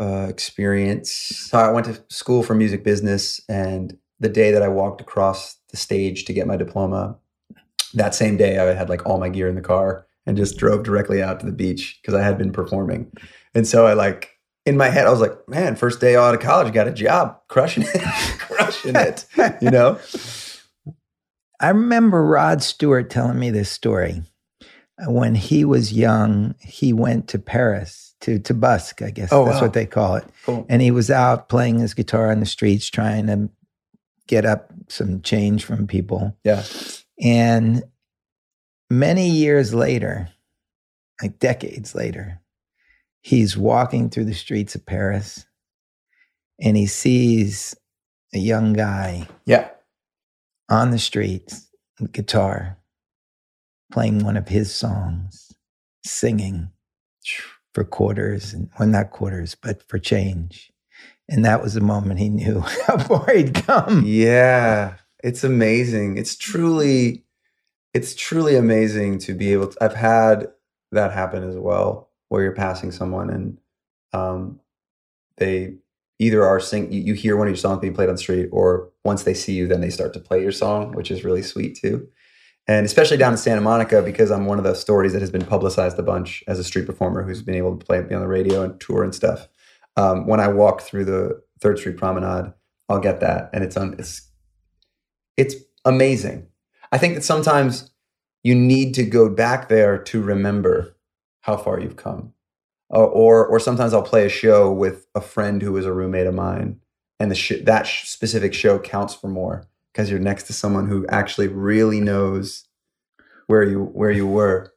[0.00, 1.12] uh, experience.
[1.12, 5.56] So I went to school for music business, and the day that I walked across
[5.70, 7.16] the stage to get my diploma,
[7.94, 10.82] that same day I had like all my gear in the car and just drove
[10.84, 13.10] directly out to the beach because I had been performing.
[13.54, 14.30] And so I like
[14.64, 17.38] in my head I was like, man, first day out of college, got a job,
[17.48, 18.02] crushing it,
[18.38, 19.26] crushing it,
[19.60, 19.98] you know.
[21.60, 24.22] I remember Rod Stewart telling me this story.
[25.06, 29.56] When he was young, he went to Paris to to busk, I guess Oh, that's
[29.56, 29.62] wow.
[29.62, 30.24] what they call it.
[30.44, 30.64] Cool.
[30.68, 33.48] And he was out playing his guitar on the streets, trying to
[34.28, 36.36] get up some change from people.
[36.44, 36.62] Yeah.
[37.20, 37.82] And
[38.98, 40.28] many years later,
[41.20, 42.40] like decades later,
[43.20, 45.46] he's walking through the streets of Paris
[46.60, 47.74] and he sees
[48.34, 49.68] a young guy Yeah.
[50.68, 51.68] on the streets
[52.00, 52.78] with guitar
[53.92, 55.52] playing one of his songs,
[56.04, 56.70] singing
[57.74, 60.70] for quarters and well, not quarters, but for change.
[61.28, 64.02] And that was the moment he knew how far he'd come.
[64.04, 66.16] Yeah, it's amazing.
[66.18, 67.24] It's truly,
[67.94, 69.84] it's truly amazing to be able to.
[69.84, 70.48] I've had
[70.92, 73.58] that happen as well, where you're passing someone and
[74.12, 74.60] um,
[75.36, 75.74] they
[76.18, 76.92] either are sing.
[76.92, 79.34] You, you hear one of your songs being played on the street, or once they
[79.34, 82.08] see you, then they start to play your song, which is really sweet too.
[82.68, 85.44] And especially down in Santa Monica, because I'm one of the stories that has been
[85.44, 88.28] publicized a bunch as a street performer who's been able to play be on the
[88.28, 89.48] radio and tour and stuff.
[89.96, 92.52] Um, when I walk through the Third Street Promenade,
[92.88, 93.94] I'll get that, and it's on.
[93.98, 94.30] It's
[95.36, 96.46] it's amazing.
[96.92, 97.90] I think that sometimes
[98.42, 100.94] you need to go back there to remember
[101.40, 102.34] how far you've come.
[102.90, 106.26] Or, or, or sometimes I'll play a show with a friend who is a roommate
[106.26, 106.78] of mine,
[107.18, 110.88] and the sh- that sh- specific show counts for more because you're next to someone
[110.88, 112.66] who actually really knows
[113.46, 114.72] where you where you were.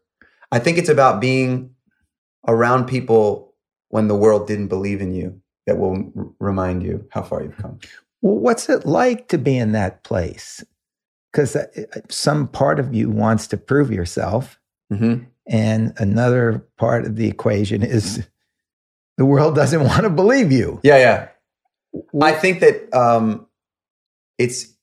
[0.51, 1.71] I think it's about being
[2.47, 3.53] around people
[3.89, 7.57] when the world didn't believe in you that will r- remind you how far you've
[7.57, 7.79] come.
[8.21, 10.63] Well, what's it like to be in that place?
[11.35, 11.57] Because
[12.07, 14.57] some part of you wants to prove yourself,
[14.93, 15.23] Mm-hmm.
[15.47, 18.25] and another part of the equation is
[19.17, 20.79] the world doesn't want to believe you.
[20.83, 21.27] Yeah, yeah.
[22.21, 23.47] I think that um,
[24.37, 24.73] it's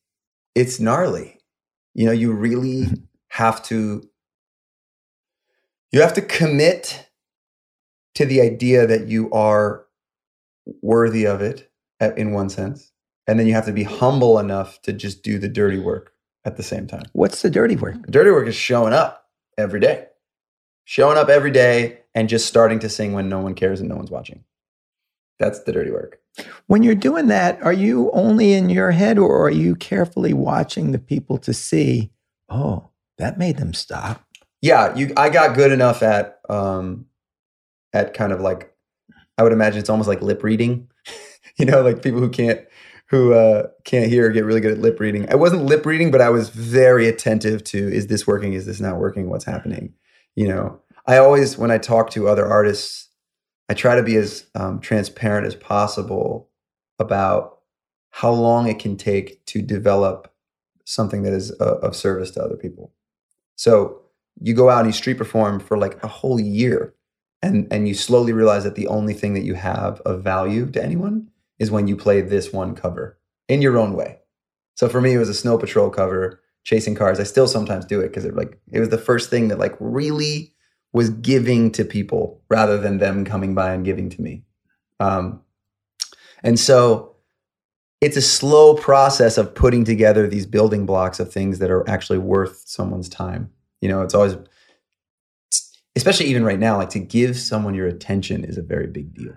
[0.54, 1.38] it's gnarly.
[1.94, 2.88] You know, you really
[3.28, 4.02] have to
[5.92, 7.08] you have to commit
[8.16, 9.86] to the idea that you are
[10.82, 11.70] worthy of it
[12.16, 12.92] in one sense,
[13.26, 16.12] and then you have to be humble enough to just do the dirty work
[16.44, 17.05] at the same time.
[17.12, 18.02] What's the dirty work?
[18.07, 20.07] Dirty work is showing up every day,
[20.85, 23.96] showing up every day, and just starting to sing when no one cares and no
[23.96, 24.44] one's watching.
[25.38, 26.18] That's the dirty work.
[26.66, 30.92] When you're doing that, are you only in your head or are you carefully watching
[30.92, 32.11] the people to see,
[32.48, 34.24] oh, that made them stop?
[34.62, 37.05] yeah you i got good enough at um
[37.92, 38.72] at kind of like
[39.37, 40.88] i would imagine it's almost like lip reading
[41.59, 42.61] you know like people who can't
[43.12, 45.31] who uh can't hear get really good at lip reading.
[45.31, 48.55] I wasn't lip reading but i was very attentive to is this working?
[48.55, 49.31] Is this not working?
[49.31, 49.94] What's happening?
[50.35, 53.09] You know i always when i talk to other artists
[53.68, 56.48] i try to be as um, transparent as possible
[56.98, 57.59] about
[58.11, 60.33] how long it can take to develop
[60.85, 62.92] something that is uh, of service to other people.
[63.57, 64.03] So
[64.40, 66.94] you go out and you street perform for like a whole year
[67.42, 70.83] and and you slowly realize that the only thing that you have of value to
[70.83, 71.29] anyone
[71.62, 73.16] is when you play this one cover
[73.48, 74.18] in your own way.
[74.75, 77.20] So for me it was a snow patrol cover chasing cars.
[77.20, 79.77] I still sometimes do it because it like it was the first thing that like
[79.79, 80.55] really
[80.92, 84.42] was giving to people rather than them coming by and giving to me.
[84.98, 85.40] Um
[86.42, 87.14] and so
[88.01, 92.18] it's a slow process of putting together these building blocks of things that are actually
[92.18, 93.51] worth someone's time.
[93.81, 94.37] You know it's always
[95.94, 99.37] especially even right now like to give someone your attention is a very big deal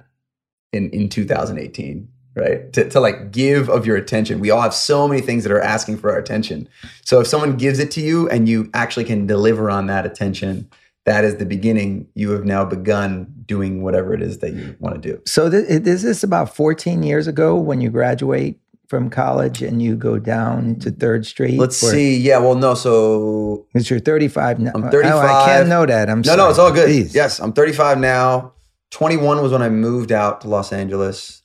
[0.74, 5.08] in in 2018 right to, to like give of your attention we all have so
[5.08, 6.67] many things that are asking for our attention
[7.04, 10.69] so if someone gives it to you and you actually can deliver on that attention
[11.06, 14.95] that is the beginning you have now begun doing whatever it is that you want
[14.95, 19.62] to do So th- is this about 14 years ago when you graduate from college
[19.62, 21.58] and you go down to Third Street?
[21.60, 24.71] let's Or- see yeah well no so Because you're 35 now.
[24.76, 26.10] I'm Oh, I can't know that.
[26.10, 26.38] I'm No, sorry.
[26.38, 26.89] no, it's all good.
[26.89, 27.13] Jeez.
[27.13, 28.54] Yes, I'm 35 now.
[28.91, 31.41] 21 was when I moved out to Los Angeles.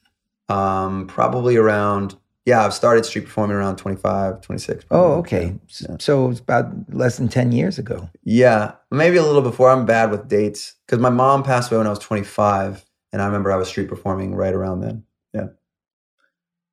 [0.50, 4.84] Um, probably around, yeah, I've started street performing around 25, 26.
[4.90, 5.54] Oh, okay.
[5.80, 5.96] Yeah.
[6.00, 8.10] So it's about less than 10 years ago.
[8.24, 9.70] Yeah, maybe a little before.
[9.70, 12.84] I'm bad with dates because my mom passed away when I was 25.
[13.12, 15.04] And I remember I was street performing right around then.
[15.34, 15.46] Yeah.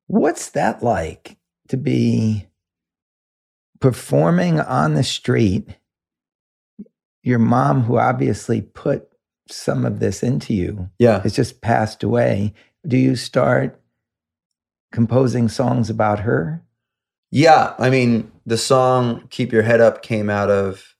[0.06, 1.36] What's that like
[1.68, 2.46] to be
[3.80, 5.68] performing on the street?
[7.22, 9.08] Your mom, who obviously put
[9.50, 11.20] some of this into you, Yeah.
[11.22, 12.54] has just passed away.
[12.86, 13.80] Do you start
[14.92, 16.62] composing songs about her?
[17.30, 20.96] Yeah, I mean, the song "Keep Your Head Up" came out of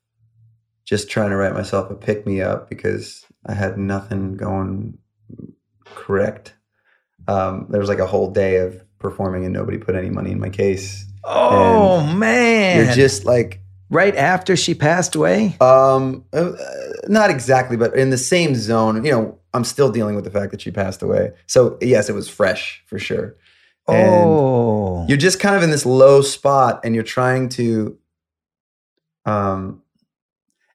[0.85, 4.99] just trying to write myself a pick me up because I had nothing going
[5.85, 6.55] correct.
[7.27, 10.41] Um, there was like a whole day of performing and nobody put any money in
[10.41, 11.07] my case.
[11.25, 12.87] Oh, man.
[12.87, 13.61] You're just like,
[13.91, 15.57] right after she passed away?
[15.61, 16.53] um, uh,
[17.07, 19.05] not exactly, but in the same zone.
[19.05, 21.33] You know, I'm still dealing with the fact that she passed away.
[21.47, 23.37] So yes, it was fresh for sure.
[23.89, 25.07] And oh.
[25.09, 27.99] you're just kind of in this low spot and you're trying to
[29.25, 29.83] um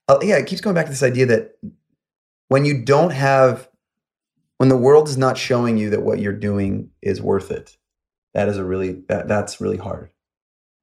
[0.07, 1.57] uh, yeah it keeps going back to this idea that
[2.49, 3.69] when you don't have
[4.57, 7.77] when the world is not showing you that what you're doing is worth it
[8.33, 10.09] that is a really that, that's really hard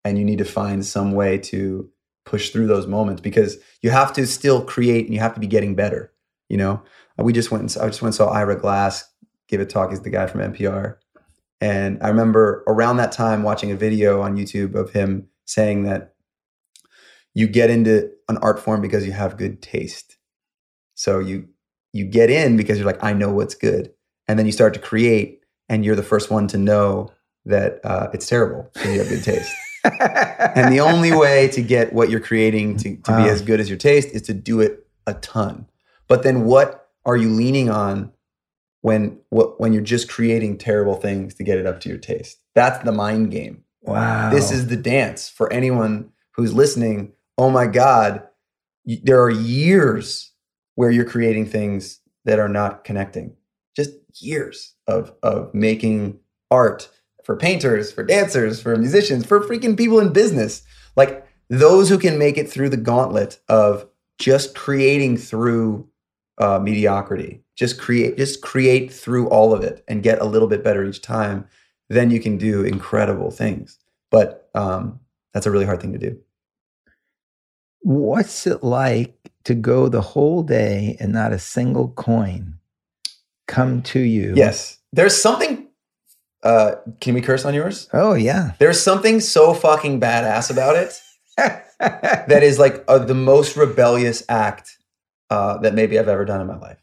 [0.05, 1.91] and you need to find some way to
[2.25, 5.47] push through those moments because you have to still create and you have to be
[5.47, 6.13] getting better
[6.49, 6.83] you know
[7.23, 9.09] we just went and, i just went and saw ira glass
[9.49, 10.97] give a talk he's the guy from npr
[11.61, 16.15] and I remember around that time watching a video on YouTube of him saying that
[17.35, 20.17] you get into an art form because you have good taste.
[20.95, 21.49] So you
[21.93, 23.93] you get in because you're like, I know what's good.
[24.29, 27.13] And then you start to create and you're the first one to know
[27.45, 29.53] that uh, it's terrible because you have good taste.
[30.55, 33.25] and the only way to get what you're creating to, to Wow.
[33.25, 35.67] be as good as your taste is to do it a ton.
[36.07, 38.13] But then what are you leaning on
[38.83, 42.39] when what when you're just creating terrible things to get it up to your taste?
[42.55, 43.65] That's the mind game.
[43.83, 44.31] wow.
[44.31, 47.13] This is the dance for anyone who's listening.
[47.37, 48.23] Oh my God,
[48.85, 50.33] there are years
[50.77, 53.37] where you're creating things that are not connecting.
[53.77, 56.21] Just years of of making
[56.51, 56.91] art
[57.25, 60.63] for painters, for dancers, for musicians, for freaking people in business.
[60.97, 63.87] Like those who can make it through the gauntlet of
[64.19, 65.90] just creating through
[66.41, 70.65] uh, mediocrity, just create, just create through all of it and get a little bit
[70.65, 71.47] better each time.
[71.89, 73.79] Then you can do incredible things.
[74.11, 75.01] But um,
[75.35, 76.19] that's a really hard thing to do.
[77.83, 82.59] What's it like to go the whole day and not a single coin
[83.47, 84.33] come to you?
[84.37, 85.69] Yes, there's something.
[86.43, 87.89] Uh, can we curse on yours?
[87.93, 88.53] Oh, yeah.
[88.59, 90.99] There's something so fucking badass about it
[91.37, 94.79] that is like uh, the most rebellious act
[95.31, 96.79] uh, that maybe I've ever done in my life.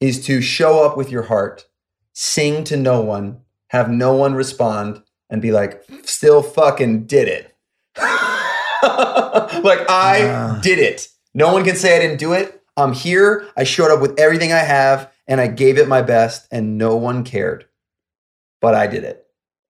[0.00, 1.66] Is to show up with your heart,
[2.12, 7.54] sing to no one, have no one respond, and be like, "Still fucking did it."
[7.96, 10.60] like I Wow.
[10.62, 11.08] did it.
[11.34, 12.62] No one can say I didn't do it.
[12.76, 13.46] I'm here.
[13.56, 16.96] I showed up with everything I have, and I gave it my best, and no
[16.96, 17.66] one cared
[18.62, 19.26] but I did it.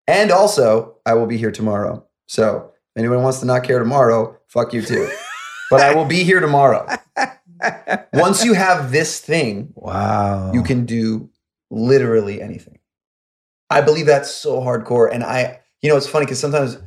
[0.07, 2.03] And also, I will be here tomorrow.
[2.25, 5.07] So, if anyone wants to not care tomorrow, fuck you too.
[5.69, 6.87] but I will be here tomorrow.
[8.13, 10.51] Once you have this thing, wow.
[10.53, 11.29] you can do
[11.69, 12.79] literally anything.
[13.69, 15.09] I believe that's so hardcore.
[15.11, 16.77] And I, you know, it's funny because sometimes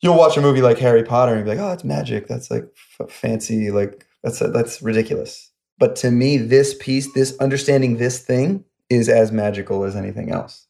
[0.00, 2.26] you'll watch a movie like Harry Potter and be like, oh, that's magic.
[2.26, 2.64] That's like
[3.00, 3.70] f- fancy.
[3.70, 5.50] Like, that's, that's ridiculous.
[5.78, 10.66] But to me, this piece, this understanding this thing is as magical as anything else.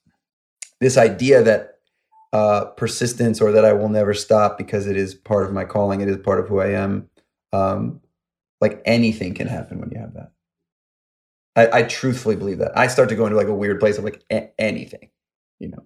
[0.80, 1.78] This idea that
[2.32, 6.00] uh, persistence or that I will never stop because it is part of my calling,
[6.00, 7.08] it is part of who I am.
[7.52, 8.00] Um,
[8.60, 10.32] like anything can happen when you have that.
[11.56, 12.76] I, I truthfully believe that.
[12.76, 15.10] I start to go into like a weird place of like a- anything,
[15.58, 15.84] you know.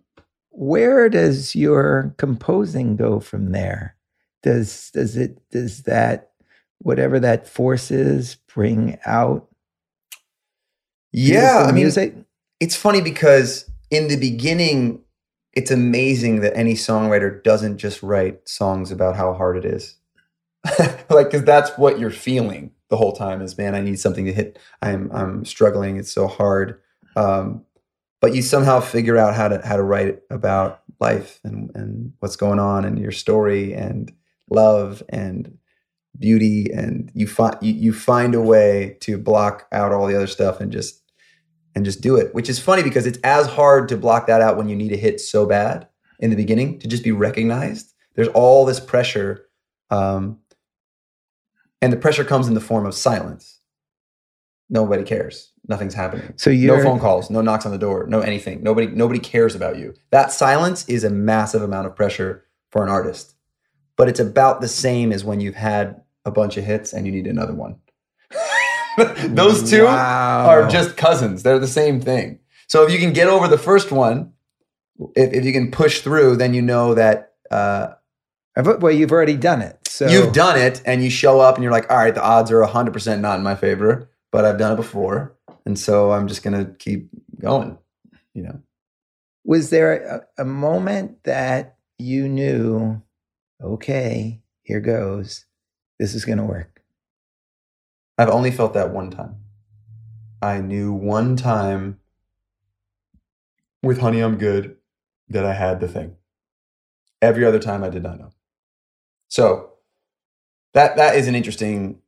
[0.51, 3.97] Where does your composing go from there?
[4.43, 6.33] Does does it does that
[6.79, 9.49] whatever that force is bring out
[11.13, 12.15] Yeah, I mean, music?
[12.61, 15.01] it's funny because in the beginning,
[15.53, 19.97] it's amazing that any songwriter doesn't just write songs about how hard it is.
[21.11, 24.33] like, because that's what you're feeling the whole time is, man, I need something to
[24.35, 24.59] hit.
[24.83, 25.97] I'm I'm struggling.
[25.97, 26.79] It's so hard.
[27.17, 27.65] Um,
[28.21, 32.37] but you somehow figure out how to how to write about life and and what's
[32.37, 34.13] going on and your story and
[34.51, 35.57] love and
[36.19, 40.27] beauty and you find you, you find a way to block out all the other
[40.27, 41.03] stuff and just
[41.75, 44.59] and just do it which is funny because it's as hard to block that out
[44.59, 45.89] when you need a hit so bad
[46.21, 49.47] in the beginning to just be recognized there's all this pressure
[49.91, 50.39] um,
[51.83, 53.59] and the pressure comes in the form of silence.
[54.71, 55.53] Nobody cares.
[55.69, 56.33] Nothing's happening.
[56.37, 58.63] So you're phone calls no knocks on the door no anything.
[58.63, 59.95] Nobody nobody cares about you.
[60.11, 63.35] That silence is a massive amount of pressure for an artist.
[63.97, 67.13] But it's about the same as when you've had a bunch of hits and you
[67.13, 67.77] need another one.
[69.25, 70.47] Those two Wow.
[70.49, 71.43] are just cousins.
[71.43, 72.39] They're the same thing.
[72.69, 74.33] So if you can get over the first one
[75.17, 77.89] if, if you can push through then you know that uh,
[78.57, 79.79] well, you've already done it.
[79.89, 82.51] So you've done it and you show up and you're like all right the odds
[82.51, 85.37] are 100% not in my favor but i've done it before
[85.67, 87.77] and so i'm just gonna keep going
[88.33, 88.59] you know
[89.45, 93.03] was there a, a moment that you knew,
[93.61, 95.47] okay, here goes,
[95.99, 96.83] this is going to work?
[98.19, 99.37] I've only felt that one time.
[100.41, 102.01] I knew one time
[103.83, 104.77] with Honey I'm Good
[105.29, 106.17] that I had the thing.
[107.21, 108.31] Every other time I did not know.
[109.33, 109.71] So
[110.75, 112.03] that that is an interesting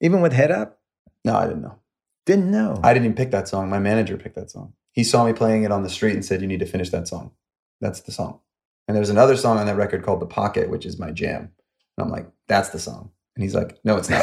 [0.00, 0.78] Even with Head Up,
[1.24, 1.80] no, I didn't know.
[2.24, 2.78] didn't know.
[2.84, 3.68] I didn't even pick that song.
[3.68, 4.74] My manager picked that song.
[4.92, 7.08] He saw me playing it on the street and said, You need to finish that
[7.08, 7.32] song.
[7.80, 8.38] That's the song.
[8.86, 11.50] And there's another song on that record called The Pocket, which is my jam.
[11.98, 13.10] And I'm like, That's the song.
[13.34, 14.22] And he's like, No, it's not.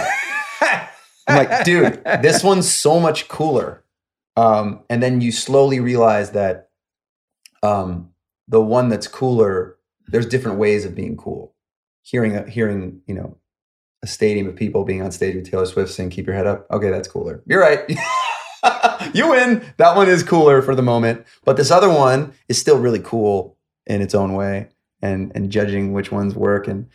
[1.27, 3.83] I'm like, dude, this one's so much cooler.
[4.37, 6.69] Um, and then you slowly realize that
[7.61, 8.11] um,
[8.47, 9.75] the one that's cooler,
[10.11, 11.53] there's different ways of being cool.
[12.01, 13.37] Hearing, a, hearing, you know,
[14.01, 16.65] a stadium of people being on stage with Taylor Swift saying "Keep your head up."
[16.71, 17.43] Okay, that's cooler.
[17.45, 17.89] You're right.
[19.13, 19.63] you win.
[19.77, 23.57] That one is cooler for the moment, but this other one is still really cool
[23.85, 24.69] in its own way.
[25.01, 26.87] And and judging which ones work and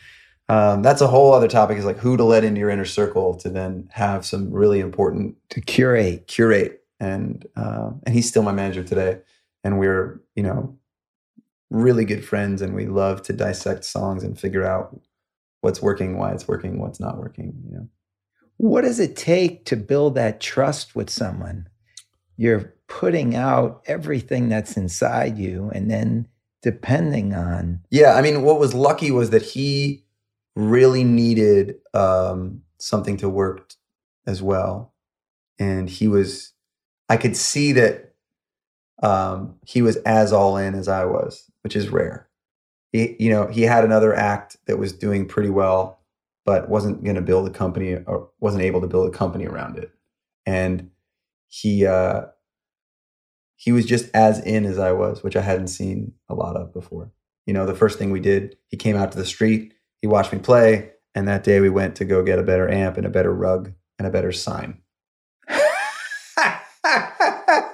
[0.49, 3.35] um, that's a whole other topic is like who to let into your inner circle
[3.37, 6.27] to then have some really important to curate.
[6.27, 9.21] curate and uh, and he's still my manager today
[9.63, 10.77] and we're you know
[11.75, 14.99] really good friends and we love to dissect songs and figure out
[15.61, 17.89] what's working why it's working what's not working you know
[18.57, 21.69] What does it take to build that trust with someone?
[22.37, 26.29] You're putting out everything that's inside you, and then
[26.63, 30.05] depending on yeah i mean what was lucky was that he
[30.57, 33.73] really needed um, something to work
[34.27, 34.95] as well,
[35.59, 36.53] and he was.
[37.09, 38.15] I could see that
[39.03, 42.29] um, he was as all in as I was, which is rare.
[42.93, 45.99] He, you know, he had another act that was doing pretty well,
[46.45, 49.79] but wasn't going to build a company or wasn't able to build a company around
[49.79, 49.91] it,
[50.47, 50.91] and
[51.49, 52.27] he uh,
[53.57, 56.73] he was just as in as I was, which I hadn't seen a lot of
[56.73, 57.11] before.
[57.47, 60.33] You know, the first thing we did, he came out to the street, he watched
[60.33, 63.11] me play, and that day we went to go get a better amp and a
[63.11, 64.81] better rug and a better sign.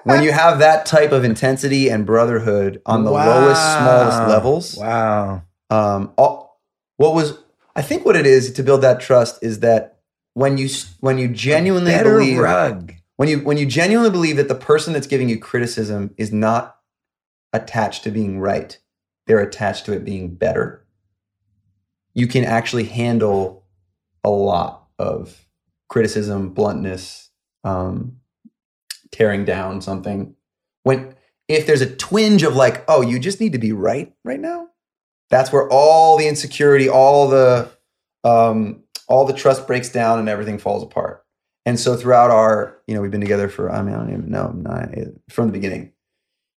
[0.04, 5.42] When you have that type of intensity and brotherhood on the lowest, smallest levels, Wow.
[5.70, 6.60] um, all,
[6.96, 7.38] what was
[7.76, 9.98] I think what it is to build that trust is that
[10.34, 10.68] when you
[11.00, 12.92] when you genuinely believe rug.
[13.16, 16.76] when you when you genuinely believe that the person that's giving you criticism is not
[17.52, 18.78] attached to being right
[19.26, 20.84] they're attached to it being better
[22.14, 23.64] you can actually handle
[24.24, 25.46] a lot of
[25.88, 27.30] criticism bluntness
[27.64, 28.19] um,
[29.12, 30.34] tearing down something
[30.82, 31.14] when
[31.48, 34.68] if there's a twinge of like oh you just need to be right right now
[35.30, 37.70] that's where all the insecurity all the
[38.22, 41.24] um, all the trust breaks down and everything falls apart
[41.66, 44.30] and so throughout our, you know, we've been together for, I mean, I don't even
[44.30, 45.92] know, nine, from the beginning.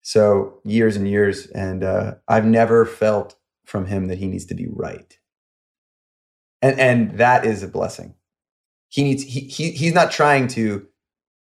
[0.03, 1.47] So years and years.
[1.49, 3.37] And uh, I've never felt
[3.67, 5.19] from him that he needs to be right.
[6.61, 8.15] And, and that is a blessing.
[8.89, 10.87] He needs, he, he, he's not trying to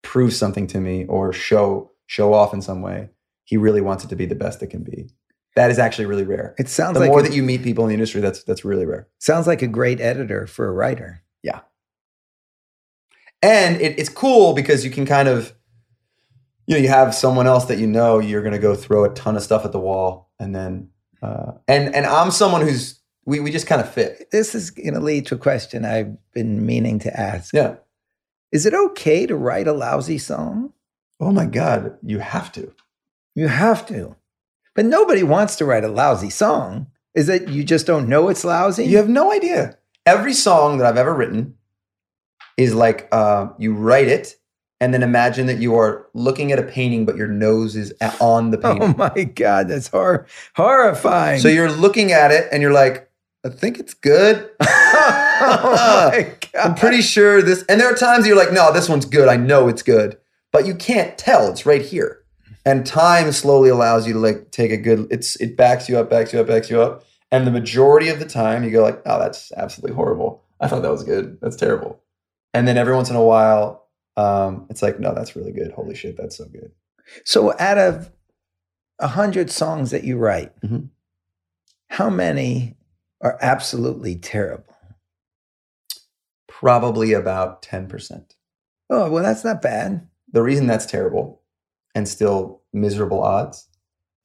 [0.05, 3.09] prove something to me or show, show off in some way.
[3.43, 5.09] He really wants it to be the best it can be.
[5.55, 6.55] That is actually really rare.
[6.57, 8.63] It sounds The like more a, that you meet people in the industry, that's, that's
[8.65, 9.07] really rare.
[9.19, 11.23] sounds like a great editor for a writer.
[11.43, 11.59] Yeah.
[13.41, 15.53] And it, it's cool because you can kind of
[16.67, 19.13] you know you have someone else that you know you're going to go throw a
[19.13, 20.89] ton of stuff at the wall and then
[21.21, 24.95] uh, and and i'm someone who's we, we just kind of fit This is going
[24.95, 27.53] to lead to a question I've been meaning to ask.
[27.53, 27.75] yeah
[28.51, 30.73] Is it okay to write a lousy song?
[31.21, 32.73] oh my god you have to
[33.35, 34.15] You have to.
[34.75, 36.87] But nobody wants to write a lousy song.
[37.13, 38.85] Is it you just don't know it's lousy?
[38.85, 41.55] you have no idea every song that i've ever written
[42.57, 44.35] is like uh, you write it
[44.81, 48.51] and then imagine that you are looking at a painting but your nose is on
[48.51, 51.39] the painting oh my God, that's hor- horrifying.
[51.39, 53.04] so you're looking at it and you're like
[53.45, 56.11] i think it's good oh.
[56.59, 59.27] I'm pretty sure this, and there are times you're like, no, this one's good.
[59.27, 60.17] I know it's good,
[60.53, 61.49] but you can't tell.
[61.51, 62.21] It's right here.
[62.65, 66.09] And time slowly allows you to like take a good, it's, it backs you up,
[66.09, 67.03] backs you up, backs you up.
[67.29, 70.43] And the majority of the time you go like, oh, that's absolutely horrible.
[70.61, 71.37] I thought that was good.
[71.41, 72.01] That's terrible.
[72.53, 75.73] And then every once in a while, um, it's like, no, that's really good.
[75.73, 76.71] Holy shit, that's so good.
[77.25, 78.09] So out of
[78.99, 80.87] a hundred songs that you write, Mhm.
[81.89, 82.77] how many
[83.25, 84.73] are absolutely terrible?
[86.47, 88.23] Probably about 10%.
[88.89, 90.07] Oh, well, that's not bad.
[90.31, 91.41] the reason that's terrible
[91.93, 93.67] and still miserable odds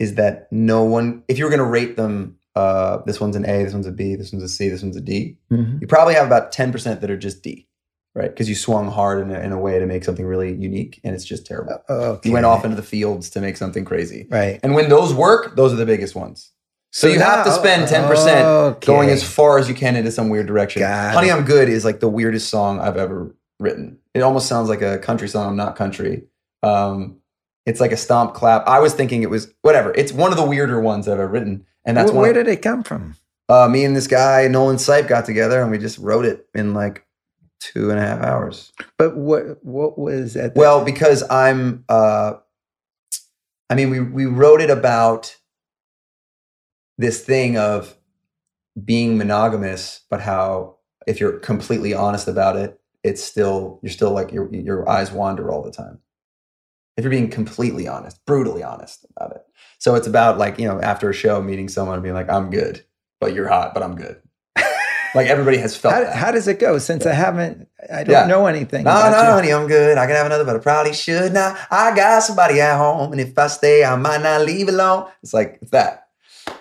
[0.00, 3.44] is that no one if you were going to rate them uh, this one's an
[3.44, 6.14] a this one's a b this one's a c this one's a d you probably
[6.14, 7.68] have about 10% that are just d
[8.16, 11.00] right because you swung hard in a, in a way to make something really unique
[11.04, 12.28] and it's just terrible Okay.
[12.28, 14.58] you went off into the fields to make something crazy right.
[14.64, 16.50] and when those work those are the biggest ones
[16.90, 18.86] so, you have to spend 10% Okay.
[18.86, 20.80] going as far as you can into some weird direction.
[20.80, 21.32] Got Honey, it.
[21.32, 23.98] I'm Good is like the weirdest song I've ever written.
[24.14, 25.48] It almost sounds like a country song.
[25.48, 26.24] I'm not country.
[26.62, 27.18] Um,
[27.66, 28.66] it's like a stomp clap.
[28.66, 29.92] I was thinking it was whatever.
[29.94, 31.64] It's one of the weirder ones I've ever written.
[31.84, 33.14] And that's one where did it come from?
[33.48, 36.74] uh, me and this guy, Nolan Sipe, got together and we just wrote it in
[36.74, 37.06] like
[37.60, 38.72] two and a half hours.
[38.98, 40.54] But what what was that?
[40.56, 42.34] Well, because I'm, uh,
[43.68, 45.36] I mean, we we wrote it about
[47.00, 47.96] this thing of
[48.84, 50.76] being monogamous, but how
[51.06, 55.50] if you're completely honest about it, it's still you're still like your your eyes wander
[55.50, 55.98] all the time.
[56.96, 59.42] If you're being completely honest, brutally honest about it.
[59.78, 62.50] So it's about like you know after a show meeting someone and being like, I'm
[62.50, 62.84] good,
[63.18, 64.20] but you're hot, but I'm good.
[65.14, 66.14] like everybody has felt how, that.
[66.14, 66.76] how does it go?
[66.76, 68.26] Since I haven't, I don't Yeah.
[68.26, 68.84] know anything.
[68.84, 69.32] No, no, you.
[69.32, 69.96] honey, I'm good.
[69.96, 71.58] I can have another, but I probably should not.
[71.70, 75.08] I got somebody at home, and if I stay, I might not leave alone.
[75.22, 76.08] It's like it's that.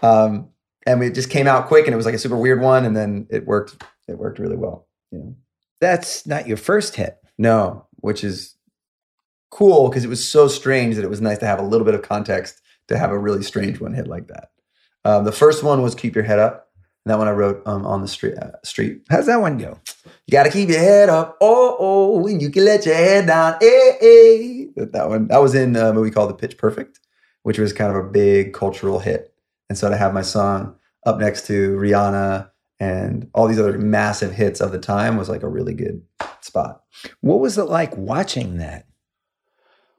[0.02, 0.50] Um,
[0.86, 2.96] and it just came out quick, and it was like a super weird one, and
[2.96, 3.84] then it worked.
[4.08, 4.88] It worked really well.
[5.12, 5.36] You know,
[5.82, 7.18] That's not your first hit.
[7.38, 8.56] no, which is
[9.52, 11.96] cool because it was so strange that it was nice to have a little bit
[11.96, 14.52] of context to have a really strange one hit like that.
[15.06, 16.68] Um, the first one was "Keep Your Head Up."
[17.06, 18.36] And that one I wrote um, on the street.
[18.38, 19.02] Uh, street.
[19.10, 19.80] How's that one go?
[20.28, 23.56] You gotta keep your head up, oh oh, and you can let your head down,
[23.62, 24.66] eh eh.
[24.76, 27.00] That one, that was in a movie called The Pitch Perfect,
[27.44, 29.29] which was kind of a big cultural hit.
[29.70, 32.50] And so to have my song up next to Rihanna
[32.80, 36.02] and all these other massive hits of the time was like a really good
[36.42, 36.84] spot.
[37.22, 38.86] What was it like watching that?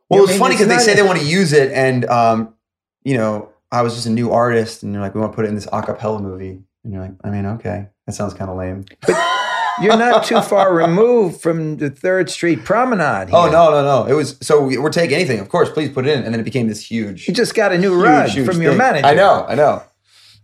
[0.09, 2.55] Well, it was funny because they say they want to use it, and um,
[3.05, 5.45] you know, I was just a new artist, and they're like, we want to put
[5.45, 8.51] it in this a cappella movie, and you're like, I mean, okay, that sounds kind
[8.51, 8.87] of lame.
[9.83, 13.31] You're not too far removed from the Third Street Promenade.
[13.33, 14.07] Oh no, no, no!
[14.07, 15.71] It was so we, we're taking anything, of course.
[15.71, 17.93] Please put it in, and then it became this huge, You just got a new
[17.95, 18.79] huge, rug huge from your thing.
[18.79, 19.07] manager.
[19.07, 19.83] I know, I know.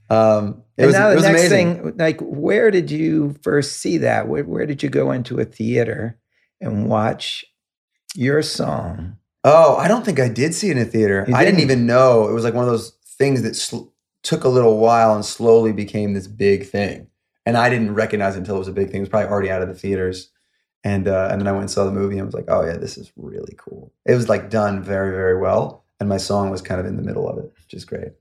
[0.09, 1.75] Um, it and was, now it the was next amazing.
[1.83, 4.29] thing, like, where did you first see that?
[4.29, 6.19] Where, where did you go into a theater
[6.61, 7.45] and watch
[8.15, 9.17] your song?
[9.43, 11.23] Oh, I don't think I did see it in a theater.
[11.35, 11.71] I didn't didn't?
[11.71, 13.87] even know it was like one of those things that sl-
[14.23, 17.09] took a little while and slowly became this big thing.
[17.47, 18.99] And I didn't recognize it until it was a big thing.
[18.99, 20.31] It was probably already out of the theaters.
[20.85, 22.77] And uh, and then I went and saw the movie and was like, oh yeah,
[22.77, 23.93] this is really cool.
[24.05, 27.03] It was like done very very well, and my song was kind of in the
[27.03, 28.13] middle of it, which is great.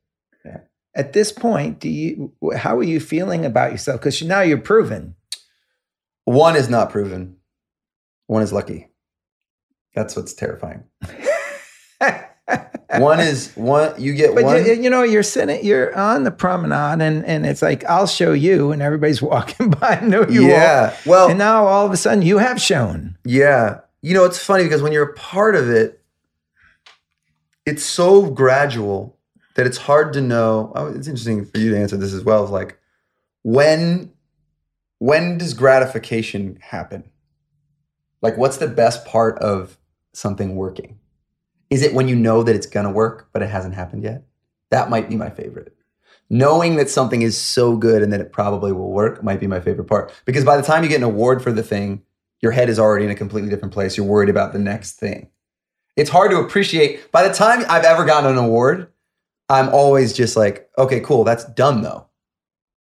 [0.95, 2.31] At this point, do you?
[2.55, 3.99] How are you feeling about yourself?
[3.99, 5.15] Because now you're proven.
[6.23, 7.35] One is not proven.
[8.27, 8.87] One is lucky.
[9.93, 10.85] That's what's terrifying.
[12.99, 13.99] One is one.
[13.99, 14.65] You get But one.
[14.65, 18.31] you, you know, you're sitting, you're on the promenade, and and it's like I'll show
[18.33, 20.91] you, and everybody's walking by, and know you yeah.
[20.91, 21.09] are.
[21.09, 23.17] Well, And now all of a sudden, you have shown.
[23.25, 23.79] Yeah.
[24.01, 25.99] You know, it's funny because when you're a part of it,
[27.65, 29.17] it's so gradual
[29.55, 30.71] that it's hard to know.
[30.75, 32.43] oh, It's interesting for you to answer this as well.
[32.43, 32.77] Is like
[33.43, 34.11] when
[34.99, 37.03] when does gratification happen?
[38.21, 39.77] Like what's the best part of
[40.13, 40.99] something working?
[41.69, 44.23] Is it when you know that it's gonna work, but it hasn't happened yet?
[44.71, 45.75] That might be my favorite.
[46.29, 49.59] Knowing that something is so good and that it probably will work might be my
[49.59, 50.11] favorite part.
[50.25, 52.01] Because by the time you get an award for the thing,
[52.41, 53.95] your head is already in a completely different place.
[53.95, 55.29] You're worried about the next thing.
[55.95, 57.11] It's hard to appreciate.
[57.11, 58.91] By the time I've ever gotten an award,
[59.49, 62.07] I'm always just like, okay, cool, that's done though.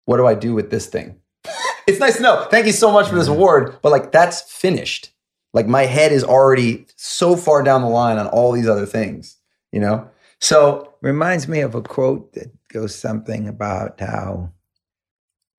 [0.05, 1.19] What do I do with this thing?
[1.87, 2.47] it's nice to know.
[2.49, 3.35] Thank you so much for this mm-hmm.
[3.35, 5.12] award, but like that's finished.
[5.53, 9.37] Like my head is already so far down the line on all these other things,
[9.71, 10.09] you know?
[10.39, 14.53] So Reminds me of a quote that goes something about how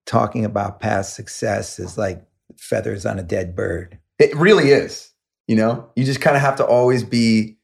[0.07, 2.25] talking about past success is like
[2.57, 3.99] feathers on a dead bird.
[4.19, 5.13] It really is.
[5.47, 7.59] You know, you just kind of have to always be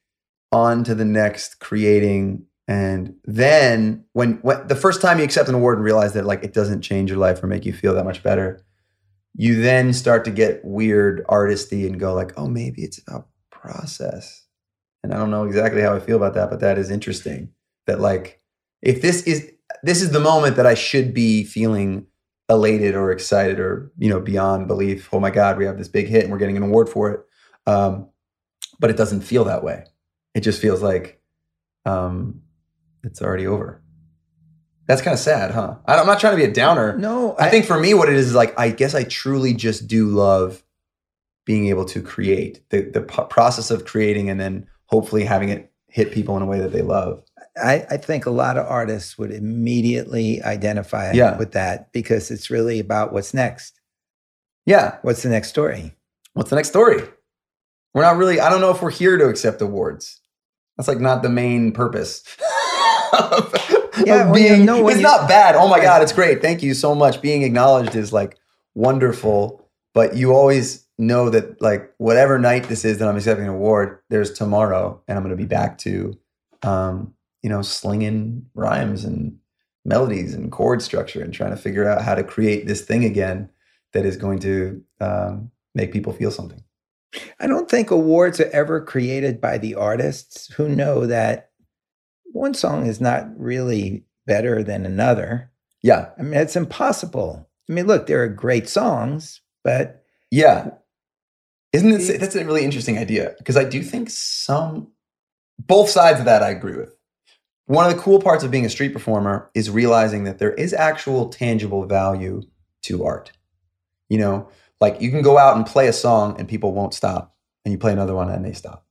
[0.52, 2.44] on to the next creating.
[2.68, 6.44] And then when, when the first time you accept an award and realize that like
[6.44, 8.62] it doesn't change your life or make you feel that much better,
[9.34, 14.44] you then start to get weird artisty and go like, oh, maybe it's about process.
[15.02, 17.50] And I don't know exactly how I feel about that, but that is interesting.
[17.86, 18.40] That like,
[18.82, 19.50] if this is
[19.82, 22.06] this is the moment that I should be feeling
[22.50, 25.08] elated or excited or you know beyond belief.
[25.12, 27.20] Oh my God, we have this big hit and we're getting an award for it.
[27.66, 28.08] Um,
[28.78, 29.84] but it doesn't feel that way.
[30.34, 31.22] It just feels like
[31.86, 32.42] um,
[33.04, 33.82] it's already over.
[34.90, 35.76] That's kind of sad, huh?
[35.86, 36.96] I, I'm not trying to be a downer.
[36.98, 39.86] No, I think for me, what it is is like I guess I truly just
[39.86, 40.62] do love
[41.46, 45.72] being able to create the the p- process of creating and then hopefully having it
[45.88, 47.22] hit people in a way that they love.
[47.56, 51.36] I, I think a lot of artists would immediately identify Yeah.
[51.36, 53.80] with that because it's really about what's next.
[54.66, 54.98] Yeah.
[55.02, 55.94] What's the next story?
[56.34, 57.02] What's the next story?
[57.92, 58.38] We're not really.
[58.40, 60.20] I don't know if we're here to accept awards.
[60.76, 62.22] That's like not the main purpose.
[63.12, 63.52] of,
[64.06, 64.64] Yeah, of well, you being.
[64.64, 65.54] know, it's not bad.
[65.54, 66.42] Oh my god, it's great.
[66.42, 67.20] Thank you so much.
[67.20, 68.38] Being acknowledged is like
[68.74, 73.50] wonderful, but you always know that like whatever night this is that I'm accepting an
[73.50, 76.18] award, there's tomorrow, and I'm going to be back to,
[76.62, 79.38] um, you know, slinging rhymes and
[79.84, 83.48] melodies and chord structure and trying to figure out how to create this thing again
[83.92, 86.62] that is going to um, make people feel something.
[87.40, 91.49] I don't think awards are ever created by the artists who know that
[92.32, 95.50] one song is not really better than another.
[95.82, 97.48] Yeah, I mean, it's impossible.
[97.68, 100.70] I mean, look, there are great songs, but yeah.
[101.72, 102.20] Isn't it?
[102.20, 104.88] That's a really interesting idea because I do think some,
[105.58, 106.96] both sides of that I agree with.
[107.66, 110.74] One of the cool parts of being a street performer is realizing that there is
[110.74, 112.42] actual tangible value
[112.82, 113.30] to art.
[114.08, 114.48] You know,
[114.80, 117.78] like you can go out and play a song and people won't stop, and you
[117.78, 118.84] play another one and they stop.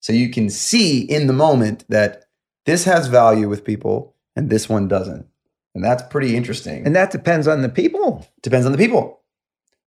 [0.00, 2.25] So you can see in the moment that
[2.66, 5.26] this has value with people and this one doesn't.
[5.74, 6.86] And that's pretty interesting.
[6.86, 8.26] and that depends on the people.
[8.42, 9.20] depends on the people.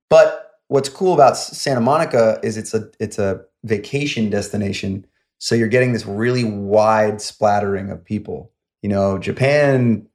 [0.09, 5.05] But what's cool about Santa Monica is it's a it's a vacation destination,
[5.39, 8.51] so you're getting this really wide splattering of people.
[8.81, 10.07] You know, Japan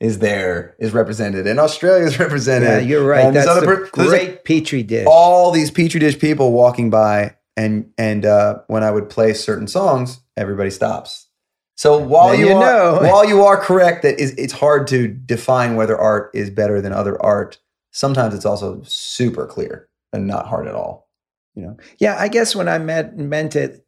[0.00, 2.68] is there is represented, and Australia is represented.
[2.68, 3.24] Yeah, you're right.
[3.26, 5.06] And That's other per- great like, petri dish.
[5.08, 9.66] all these petri dish people walking by, and and uh, when I would play certain
[9.66, 11.28] songs, everybody stops.
[11.74, 12.98] So while you, you are know.
[13.02, 16.92] while you are correct that is it's hard to define whether art is better than
[16.92, 17.58] other art,
[17.90, 21.08] sometimes it's also super clear and not hard at all.
[21.54, 21.76] You know?
[21.98, 23.84] Yeah, I guess when I meant meant it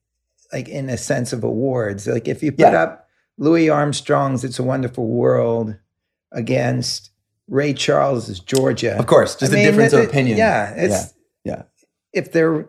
[0.53, 2.83] like in a sense of awards, like if you put Yeah.
[2.83, 3.09] up
[3.39, 5.77] Louis Armstrong's "It's a Wonderful World"
[6.33, 7.11] against
[7.49, 10.39] Ray Charles's "Georgia," Of course, just I a mean, difference it- of opinion.
[10.39, 11.15] Yeah, it's
[11.45, 11.63] yeah.
[12.13, 12.67] If they're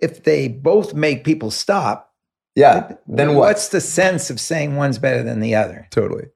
[0.00, 2.12] if they both make people stop,
[2.56, 2.94] Yeah.
[3.06, 3.48] Then what?
[3.48, 5.86] What's the sense of saying one's better than the other?
[5.90, 6.26] Totally.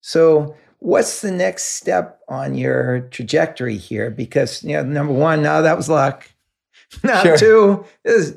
[0.00, 4.10] So, what's the next step on your trajectory here?
[4.10, 6.30] Because you know, number one, now that was luck.
[7.04, 7.36] Now, Sure.
[7.36, 8.34] two, this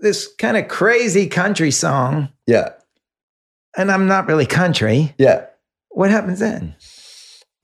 [0.00, 2.70] this kind of crazy country song, Yeah.
[3.76, 5.14] and I'm not really country.
[5.18, 5.46] Yeah.
[5.90, 6.74] What happens then?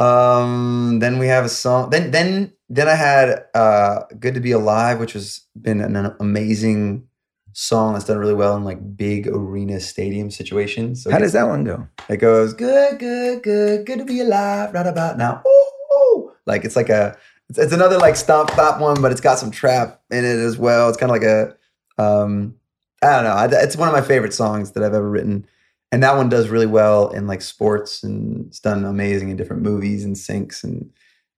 [0.00, 1.90] Um, then we have a song.
[1.90, 6.14] Then then then I had uh "Good to Be Alive," which has been an, an
[6.20, 7.06] amazing
[7.54, 11.02] song that's done really well in like big arena stadium situations.
[11.02, 11.86] So How does that one go?
[12.08, 15.42] It goes good, good, good, good to be alive right about now.
[15.46, 16.32] Ooh, ooh.
[16.46, 17.16] Like it's like a
[17.48, 20.58] it's, it's another like stomp stop one, but it's got some trap in it as
[20.58, 20.88] well.
[20.88, 21.56] It's kind of like a
[22.02, 22.56] um
[23.02, 23.30] I don't know.
[23.58, 25.46] I, it's one of my favorite songs that I've ever written,
[25.92, 29.62] and that one does really well in like sports, and it's done amazing in different
[29.62, 30.90] movies and syncs and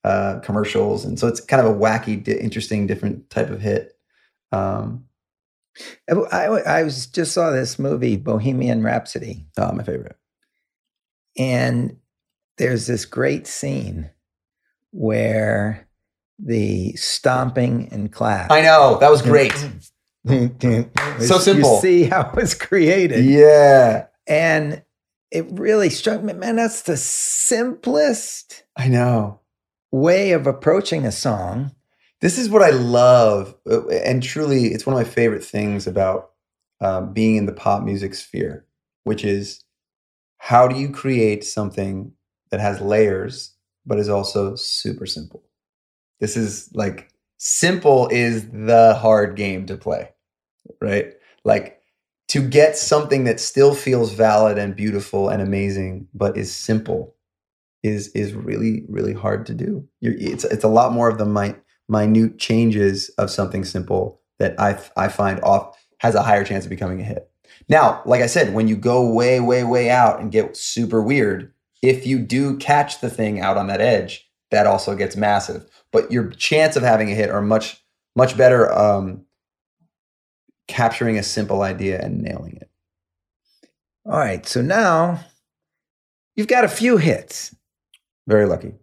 [0.05, 3.99] uh, commercials, and so it's kind of a wacky, di- interesting, different type of hit.
[4.53, 5.06] Um,
[6.09, 10.17] I, I, was just saw this movie, Bohemian Rhapsody, oh, my favorite.
[11.37, 11.99] and
[12.59, 14.11] there's this great scene
[14.93, 15.87] where
[16.39, 18.51] the stomping and clap.
[18.51, 19.53] I know that was great.
[20.27, 21.75] so simple.
[21.75, 23.25] You see how it was created.
[23.25, 24.83] Yeah, And
[25.31, 29.41] it really struck me, man, that's the simplest I know.
[29.93, 31.73] way of approaching a song.
[32.27, 36.33] This is what I love, uh, and truly, it's one of my favorite things about
[36.81, 38.67] um, being in the pop music sphere,
[39.05, 39.63] which is
[40.39, 42.11] how do you create something
[42.51, 43.55] that has layers
[43.87, 45.45] but is also super simple.
[46.19, 50.11] This is like simple is the hard game to play,
[50.81, 51.15] right?
[51.45, 51.81] Like
[52.31, 57.15] to get something that still feels valid and beautiful and amazing, but is simple,
[57.85, 59.87] is is really really hard to do.
[60.01, 61.55] You're, it's it's a lot more of the mi-
[61.89, 66.71] minute changes of something simple that I, I find off has a higher chance of
[66.71, 67.31] becoming a hit.
[67.69, 71.53] Now, like I said, when you go way way way out and get super weird,
[71.83, 75.67] if you do catch the thing out on that edge, that also gets massive.
[75.93, 77.83] But your chance of having a hit are much
[78.15, 79.25] much better um,
[80.69, 82.71] capturing a simple idea and nailing it.
[84.05, 84.47] All right.
[84.47, 85.21] So now
[86.35, 87.55] you've got a few hits.
[88.27, 88.75] Very lucky.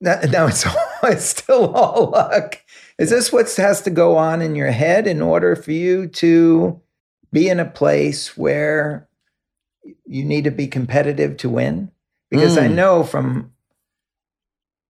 [0.00, 0.64] Now, now it's,
[1.12, 2.60] it's still all luck.
[2.98, 6.80] Is this what has to go on in your head in order for you to
[7.32, 9.08] be in a place where
[10.06, 11.90] you need to be competitive to win?
[12.30, 12.74] Because I Mm.
[12.74, 13.52] know from,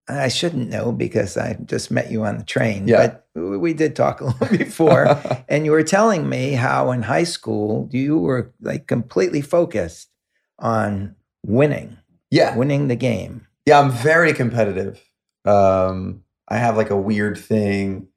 [0.09, 3.07] I shouldn't know because I just met you on the train, Yeah.
[3.07, 5.19] but we we did talk a little before.
[5.49, 10.11] and you were telling me how in high school you were like completely focused
[10.59, 11.97] on winning,
[12.31, 12.55] yeah.
[12.57, 13.47] winning the game.
[13.67, 15.01] Yeah, I'm very competitive.
[15.45, 18.09] Um, I have like a weird thing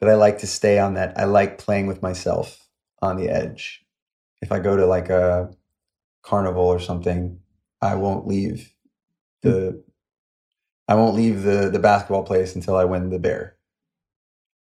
[0.00, 1.18] that I like to stay on that.
[1.18, 2.68] I like playing with myself
[3.00, 3.84] on the edge.
[4.40, 5.50] If I go to like a
[6.22, 7.40] carnival or something,
[7.80, 8.74] I won't leave
[9.42, 9.82] the
[10.88, 13.56] I won't leave the the basketball place until I win the bear.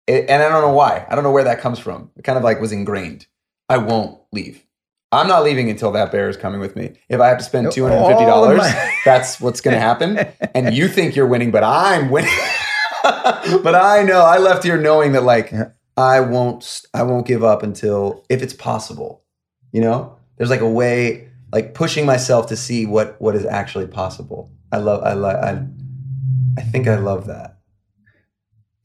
[0.07, 1.05] It, and I don't know why.
[1.09, 2.11] I don't know where that comes from.
[2.17, 3.27] It kind of like was ingrained.
[3.69, 4.66] I won't leave.
[5.11, 6.93] I'm not leaving until that bear is coming with me.
[7.07, 9.79] If I have to spend two hundred and fifty dollars, my- that's what's going to
[9.79, 10.17] happen.
[10.53, 12.31] And you think you're winning, but I'm winning.
[13.03, 15.53] but I know I left here knowing that like
[15.95, 19.23] I won't I won't give up until if it's possible.
[19.71, 23.87] You know, there's like a way like pushing myself to see what what is actually
[23.87, 24.51] possible.
[24.71, 25.65] I love I love I
[26.57, 27.59] I think I love that.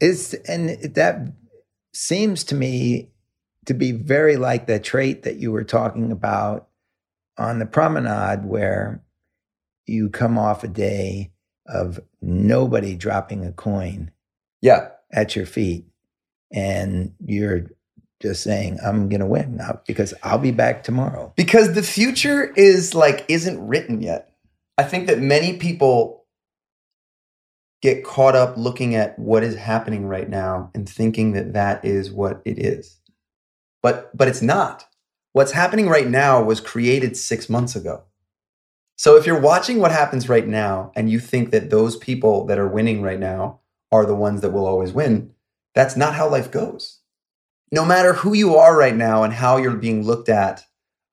[0.01, 1.33] It's and that
[1.93, 3.12] seems to me
[3.67, 6.69] to be very like the trait that you were talking about
[7.39, 9.03] on the promenade where
[9.87, 11.31] you come off a day
[11.67, 14.11] of nobody dropping a coin
[14.61, 14.89] Yeah.
[15.13, 15.87] at your feet
[16.53, 17.67] and you're
[18.21, 21.33] just saying i'm going to win now because i'll be back tomorrow.
[21.37, 24.33] Because the future is like isn't written yet.
[24.79, 26.25] I think that many people
[27.81, 32.13] get caught up looking at what is happening right now and thinking that that is
[32.13, 33.01] what it is
[33.83, 34.87] but but it's not.
[35.33, 38.05] What's happening right now was created 6 months ago.
[38.97, 42.59] So if you're watching what happens right now and you think that those people that
[42.59, 43.61] are winning right now
[43.91, 45.33] are the ones that will always win
[45.75, 47.01] that's not how life goes.
[47.71, 50.65] No matter who you are right now and how you're being looked at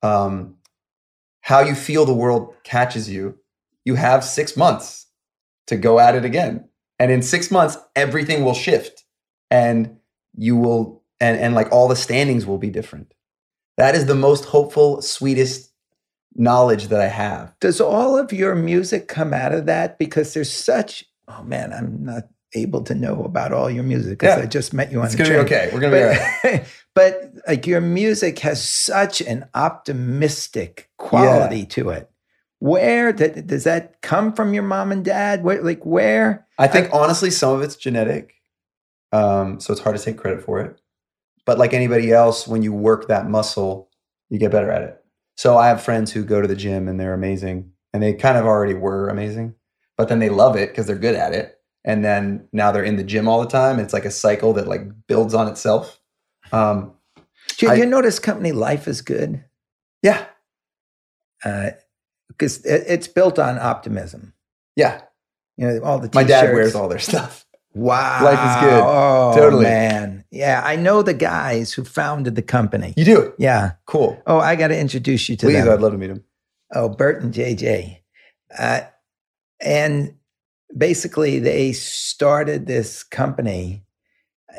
[0.02, 0.56] um,
[1.40, 3.38] how you feel the world catches you,
[3.84, 5.06] you have six months
[5.66, 6.68] to go at it again.
[6.98, 9.04] And in six months, everything will shift
[9.50, 9.96] and
[10.36, 13.12] you will, and, and like all the standings will be different.
[13.76, 15.70] That is the most hopeful, sweetest
[16.34, 17.54] knowledge that I have.
[17.60, 19.98] Does all of your music come out of that?
[19.98, 24.36] Because there's such, oh man, I'm not able to know about all your music because
[24.36, 24.42] Yeah.
[24.42, 25.60] I just met you on It's the gonna be train.
[25.62, 25.70] okay.
[25.72, 26.08] We're gonna be all
[26.52, 26.66] right.
[26.94, 32.10] but, but like your music has such an optimistic quality to it.
[32.58, 35.42] Where did, does that come from your mom and dad?
[35.42, 36.46] Where, like where?
[36.58, 38.34] I think honestly, some of it's genetic.
[39.12, 40.79] Um, so it's hard to take credit for it.
[41.50, 43.90] But like anybody else, when you work that muscle,
[44.28, 45.02] you get better at it.
[45.36, 48.38] So I have friends who go to the gym and they're amazing, and they kind
[48.38, 49.56] of already were amazing,
[49.96, 51.58] but then they love it because they're good at it.
[51.84, 53.80] And then now they're in the gym all the time.
[53.80, 55.98] It's like a cycle that like builds on itself.
[56.52, 56.92] Um,
[57.58, 59.42] Do you, I- you notice company life is good?
[60.04, 60.26] yeah,
[61.42, 64.34] Because it, it's built on optimism.
[64.76, 65.00] yeah.
[65.56, 67.44] You know, all the My dad wears all their stuff.
[67.74, 68.20] Wow.
[68.24, 68.82] Life is good.
[68.84, 69.64] Oh, Totally.
[69.64, 70.19] man.
[70.30, 72.94] Yeah, I know the guys who founded the company.
[72.96, 73.72] You do Yeah.
[73.86, 74.20] cool.
[74.26, 75.72] Oh, I got to introduce you to Please, them.
[75.72, 76.22] I'd love to meet him.
[76.72, 77.98] Oh, Bert and JJ.
[78.56, 78.82] Uh,
[79.60, 80.14] and
[80.76, 83.82] basically, they started this company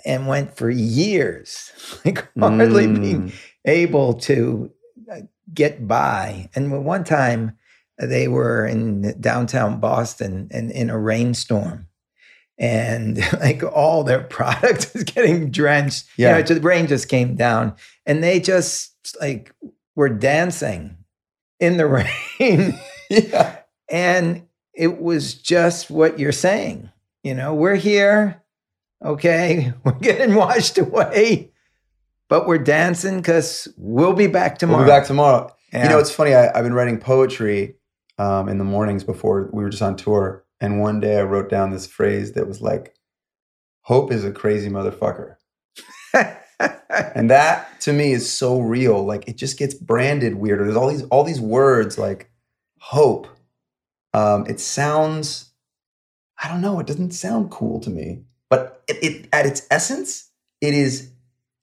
[0.05, 1.71] and went for years,
[2.05, 3.33] like hardly being Mm.
[3.65, 4.71] able to
[5.11, 5.21] uh,
[5.53, 6.49] get by.
[6.55, 7.57] And one time
[7.97, 11.87] they were in downtown Boston and in a rainstorm.
[12.61, 16.05] And like all their product is getting drenched.
[16.15, 16.37] Yeah.
[16.37, 19.53] You know, the rain just came down and they just like
[19.95, 20.95] were dancing
[21.59, 21.87] in the
[22.49, 22.79] rain.
[23.09, 23.57] yeah.
[23.89, 26.89] and it was just what you're saying.
[27.23, 28.41] You know, we're here.
[29.03, 29.73] Okay.
[29.83, 31.51] We're getting washed away,
[32.29, 34.79] but we're dancing because we'll be back tomorrow.
[34.79, 35.55] We'll be back tomorrow.
[35.73, 35.83] Yeah.
[35.83, 36.35] You know, it's funny.
[36.35, 37.75] I, I've been writing poetry
[38.17, 40.45] um, in the mornings before we were just on tour.
[40.61, 42.95] And one day I wrote down this phrase that was like,
[43.81, 45.35] hope is a crazy motherfucker.
[47.15, 49.03] And that to me is so real.
[49.05, 50.65] Like it just gets branded weirder.
[50.65, 52.29] There's all these all these words like
[52.79, 53.27] hope.
[54.13, 55.51] Um, it sounds,
[56.41, 58.23] I don't know, it doesn't sound cool to me.
[58.49, 61.11] But it, it at its essence, it is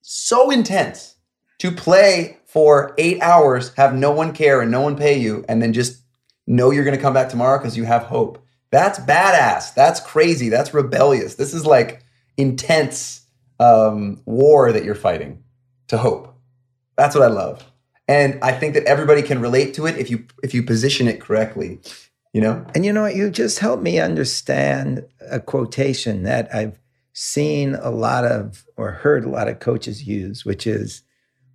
[0.00, 1.16] so intense
[1.58, 5.60] to play for eight hours, have no one care and no one pay you, and
[5.60, 6.02] then just
[6.46, 8.42] know you're gonna come back tomorrow because you have hope.
[8.70, 9.74] That's badass.
[9.74, 10.48] That's crazy.
[10.48, 11.36] That's rebellious.
[11.36, 12.02] This is like
[12.36, 13.26] intense
[13.58, 15.42] um, war that you're fighting
[15.88, 16.34] to hope.
[16.96, 17.64] That's what I love,
[18.06, 21.20] and I think that everybody can relate to it if you if you position it
[21.20, 21.80] correctly.
[22.32, 23.16] You know, and you know what?
[23.16, 26.78] You just helped me understand a quotation that I've
[27.14, 31.02] seen a lot of or heard a lot of coaches use, which is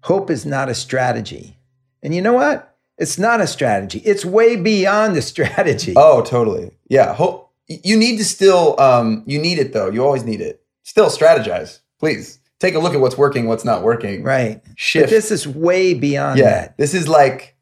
[0.01, 1.57] hope is not a strategy.
[2.01, 2.72] And you know what?
[2.98, 4.00] It's not a strategy.
[4.00, 5.94] It's way beyond the strategy.
[5.96, 6.72] Oh, totally.
[6.89, 7.14] Yeah.
[7.14, 9.89] Hope you need to still um you need it though.
[9.89, 10.64] You always need it.
[10.84, 11.80] Still strategize.
[12.00, 12.39] Please.
[12.60, 14.24] Take a look at what's working, what's not working.
[14.24, 14.62] Right.
[14.76, 15.08] Shift.
[15.08, 16.46] But this is way beyond yeah.
[16.46, 16.78] that.
[16.78, 17.58] This is like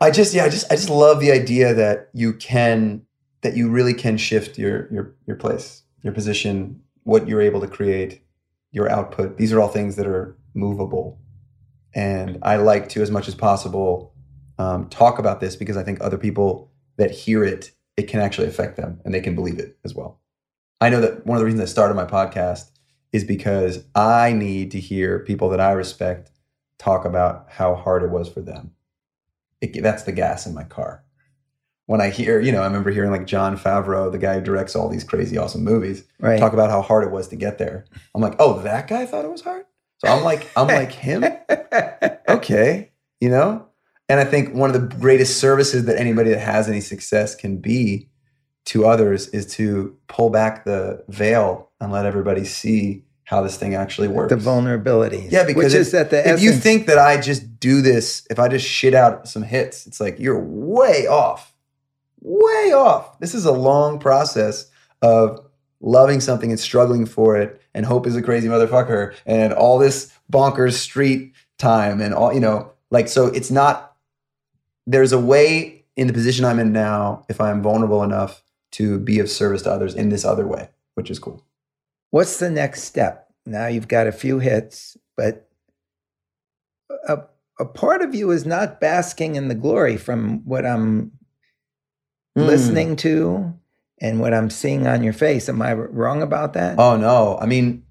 [0.00, 3.02] I just yeah, I just I just love the idea that you can
[3.42, 7.66] that you really can shift your your your place, your position, what you're able to
[7.66, 8.22] create,
[8.72, 9.36] your output.
[9.36, 11.18] These are all things that are movable.
[11.94, 14.09] And I like to, as much as possible,
[14.60, 18.46] um, talk about this because I think other people that hear it, it can actually
[18.48, 20.20] affect them and they can believe it as well.
[20.80, 22.70] I know that one of the reasons I started my podcast
[23.12, 26.30] is because I need to hear people that I respect
[26.78, 28.72] talk about how hard it was for them.
[29.60, 31.04] It, that's the gas in my car.
[31.86, 34.76] When I hear, you know, I remember hearing like Jon Favreau, the guy who directs
[34.76, 36.38] all these crazy, awesome movies, Right.
[36.38, 37.84] talk about how hard it was to get there.
[38.14, 39.64] I'm like, oh, that guy thought it was hard.
[39.98, 41.24] So I'm like, I'm like him.
[42.28, 43.66] Okay, you know.
[44.10, 47.58] And I think one of the greatest services that anybody that has any success can
[47.58, 48.08] be
[48.66, 53.76] to others is to pull back the veil and let everybody see how this thing
[53.76, 54.30] actually works.
[54.30, 55.30] the vulnerabilities.
[55.30, 58.40] Yeah, because if, is that the if you think that I just do this, if
[58.40, 61.54] I just shit out some hits, it's like you're way off,
[62.20, 63.16] way off.
[63.20, 64.68] This is a long process
[65.02, 65.46] of
[65.80, 70.12] loving something and struggling for it, and hope is a crazy motherfucker, and all this
[70.32, 73.26] bonkers street time, and all you know, like so.
[73.26, 73.86] It's not.
[74.90, 79.20] There's a way in the position I'm in now, if I'm vulnerable enough to be
[79.20, 81.44] of service to others in this other way, which is cool.
[82.10, 83.28] what's the next step?
[83.46, 85.48] Now you've got a few hits, but
[87.06, 87.18] a,
[87.60, 91.12] a part of you is not basking in the glory from what I'm
[92.38, 92.46] Mm.
[92.46, 93.54] listening to
[94.00, 95.48] and what I'm seeing on your face.
[95.48, 96.78] Am I wrong about that?
[96.78, 97.36] Oh no!
[97.40, 97.82] I mean,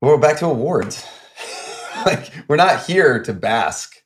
[0.00, 1.04] we're back to awards.
[2.06, 3.96] like we're not here to bask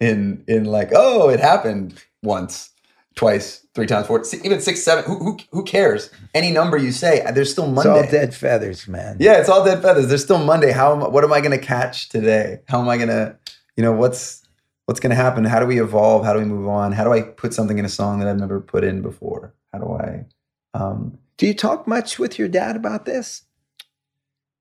[0.00, 2.70] in in like oh it happened once
[3.16, 5.04] twice, three times, four, even six, seven.
[5.04, 6.10] Who, who, who cares?
[6.32, 7.90] Any number you say, there's still It's Monday.
[7.90, 9.16] all dead feathers, man.
[9.20, 10.06] Yeah, it's all dead feathers.
[10.08, 10.70] There's still Monday.
[10.70, 12.60] How am, what am I going to catch today?
[12.68, 13.36] How am I going to,
[13.76, 14.42] you know, what's
[14.86, 15.44] what's going to happen?
[15.44, 16.24] How do we evolve?
[16.24, 16.92] How do we move on?
[16.92, 19.54] How do I put something in a song that I've never put in before?
[19.72, 20.24] How do I?
[20.72, 23.42] Um, Do you talk much with your dad about this?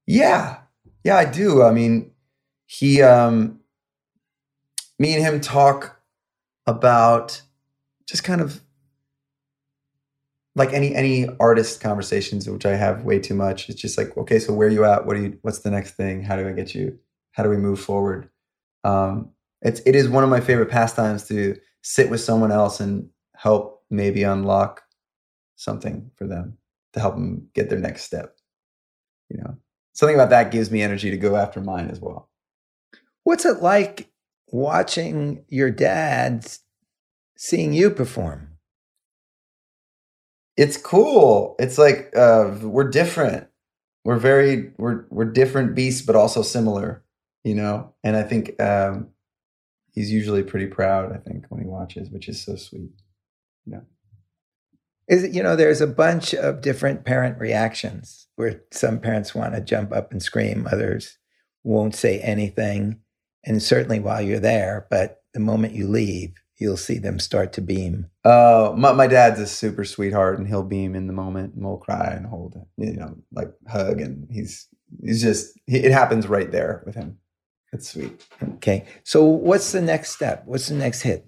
[0.06, 0.58] yeah,
[1.04, 1.64] yeah, I do.
[1.64, 2.12] I mean,
[2.66, 3.59] he, um,
[5.00, 6.00] me and him talk
[6.68, 7.42] about
[8.08, 8.62] just kind of
[10.56, 13.70] like any any artist conversations, which I have way too much.
[13.70, 15.06] It's just like, okay, so where are you at?
[15.06, 15.40] What do you?
[15.42, 16.22] What's the next thing?
[16.22, 17.00] How do I get you?
[17.32, 18.30] How do we move forward?
[18.84, 19.32] Um,
[19.62, 23.84] it's it is one of my favorite pastimes to sit with someone else and help
[23.90, 24.84] maybe unlock
[25.56, 26.58] something for them
[26.94, 28.36] to help them get their next step.
[29.30, 29.58] You know,
[29.94, 32.30] something about that gives me energy to go after mine as well.
[33.24, 34.10] What's it like
[34.52, 36.48] watching your dad
[37.38, 38.50] seeing you perform?
[40.60, 41.56] it's cool.
[41.58, 43.48] It's like uh, we're different.
[44.04, 47.02] We're very we're we're different beasts, but also similar.
[47.46, 49.08] You know, and I think um,
[49.94, 51.14] he's usually pretty proud.
[51.14, 52.92] I think when he watches, which is so sweet.
[53.66, 53.84] you know.
[55.08, 59.56] Is it, you know, there's a bunch of different parent reactions where some parents want
[59.56, 61.18] to jump up and scream, others
[61.64, 63.00] won't say anything.
[63.46, 67.62] And certainly while you're there, but the moment you leave, you'll see them start to
[67.62, 68.08] beam.
[68.26, 71.78] Uh, my my dad's a super sweetheart, and he'll beam in the moment, and we'll
[71.78, 74.68] cry and hold, you know, like hug, and he's
[75.04, 77.18] he's just he, it happens right there with him.
[77.72, 78.26] It's sweet.
[78.56, 78.86] Okay.
[79.04, 80.44] So what's the next step?
[80.46, 81.26] What's the next hit?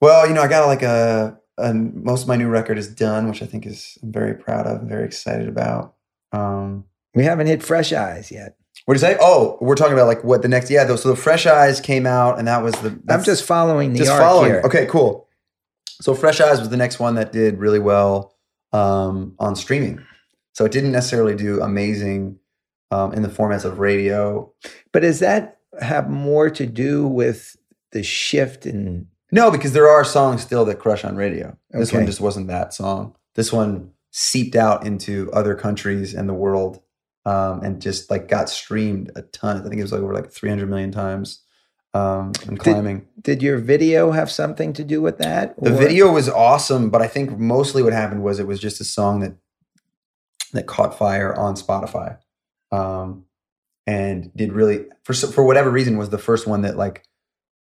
[0.00, 3.28] Well, you know, I got like a, a most of my new record is done,
[3.28, 5.94] which I think is I'm very proud of, and very excited about.
[6.30, 6.84] Um,
[7.14, 8.56] We haven't hit Fresh Eyes yet.
[8.84, 9.16] What do you say?
[9.20, 10.70] Oh, we're talking about like what the next?
[10.70, 10.86] Yeah.
[10.96, 12.98] So the Fresh Eyes came out, and that was the.
[13.08, 14.50] I'm just following the just following.
[14.50, 14.62] here.
[14.64, 15.28] Okay, cool.
[16.00, 18.34] So Fresh Eyes was the next one that did really well
[18.72, 20.04] um, on streaming.
[20.52, 22.38] So it didn't necessarily do amazing
[22.90, 24.52] um, in the formats of radio.
[24.92, 27.56] But does that have more to do with
[27.92, 31.56] the shift in No, because there are songs still that crush on radio.
[31.70, 33.16] This one just wasn't that song.
[33.34, 36.80] This one seeped out into other countries and the world,
[37.24, 39.58] um, and just like got streamed a ton.
[39.58, 41.42] I think it was like over like 300 million times,
[41.94, 43.06] um, and climbing.
[43.20, 45.54] did your video have something to do with that?
[45.60, 48.80] the or- video was awesome, but I think mostly what happened was it was just
[48.80, 49.36] a song that
[50.52, 52.18] that caught fire on Spotify,
[52.70, 53.24] um,
[53.86, 57.04] and did really for for whatever reason was the first one that like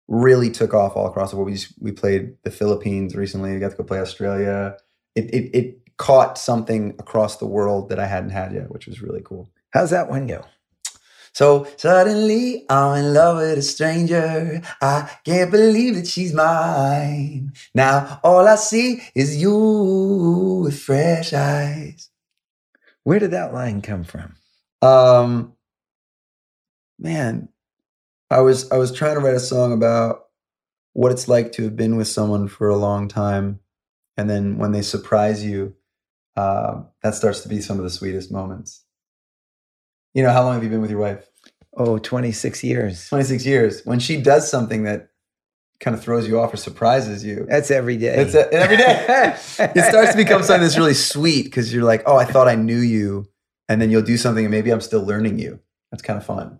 [0.09, 1.47] really took off all across the world.
[1.47, 3.53] We just, we played the Philippines recently.
[3.53, 4.75] We got to go play Australia.
[5.15, 9.01] It, it it caught something across the world that I hadn't had yet, which was
[9.01, 9.51] really cool.
[9.71, 10.45] How's that one go?
[11.33, 14.61] So suddenly I'm in love with a stranger.
[14.81, 17.53] I can't believe that she's mine.
[17.75, 22.09] Now all I see is you with fresh eyes.
[23.03, 24.35] Where did that line come from?
[24.81, 25.53] Um
[26.97, 27.49] man,
[28.31, 30.27] I was I was trying to write a song about
[30.93, 33.59] what it's like to have been with someone for a long time
[34.17, 35.75] and then when they surprise you,
[36.39, 38.85] uh, that starts to be some of the sweetest moments.
[40.13, 41.25] You know, how long have you been with your wife?
[41.75, 43.09] Oh, 26 years.
[43.09, 43.85] 26 years.
[43.85, 45.09] When she does something that
[45.79, 48.15] kind of throws you off or surprises you, That's every day.
[48.15, 49.05] it's a, every day.
[49.75, 52.55] it starts to become something that's really sweet because you're like, oh, I thought I
[52.55, 53.27] knew you.
[53.67, 55.59] And then you'll do something and maybe I'm still learning you.
[55.91, 56.59] That's kind of fun.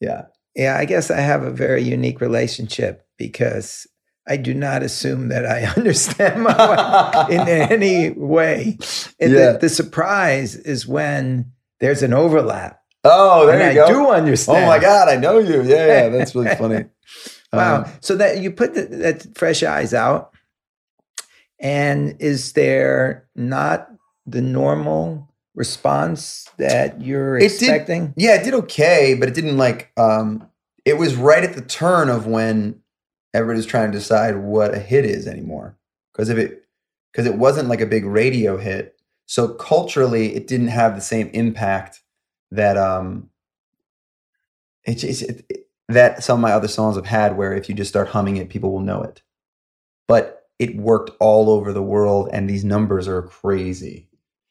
[0.00, 0.26] Yeah.
[0.56, 3.86] Yeah, I guess I have a very unique relationship because
[4.30, 8.78] I do not assume that I understand my wife in any way.
[9.18, 9.52] And Yeah.
[9.52, 12.80] the, the surprise is when there's an overlap.
[13.04, 13.92] Oh, there and you I go.
[14.04, 14.64] do understand.
[14.64, 15.62] Oh my God, I know you.
[15.62, 16.08] Yeah, yeah.
[16.10, 16.84] That's really funny.
[17.52, 17.78] Wow.
[17.82, 20.30] Um, so that you put the, that fresh eyes out,
[21.58, 23.88] and is there not
[24.26, 28.14] the normal response that you're It did- expecting?
[28.16, 30.48] yeah, it did okay, but it didn't like um
[30.84, 32.79] it was right at the turn of when
[33.34, 35.76] everybody's trying to decide what a hit is anymore.
[36.12, 36.64] Because if it
[37.12, 38.96] because it wasn't like a big radio hit.
[39.26, 42.02] So culturally it didn't have the same impact
[42.50, 43.30] that um
[44.84, 47.90] it, it, it- that some of my other songs have had where if you just
[47.90, 49.22] start humming it, people will know it.
[50.08, 54.08] But it worked all over the world and these numbers are crazy.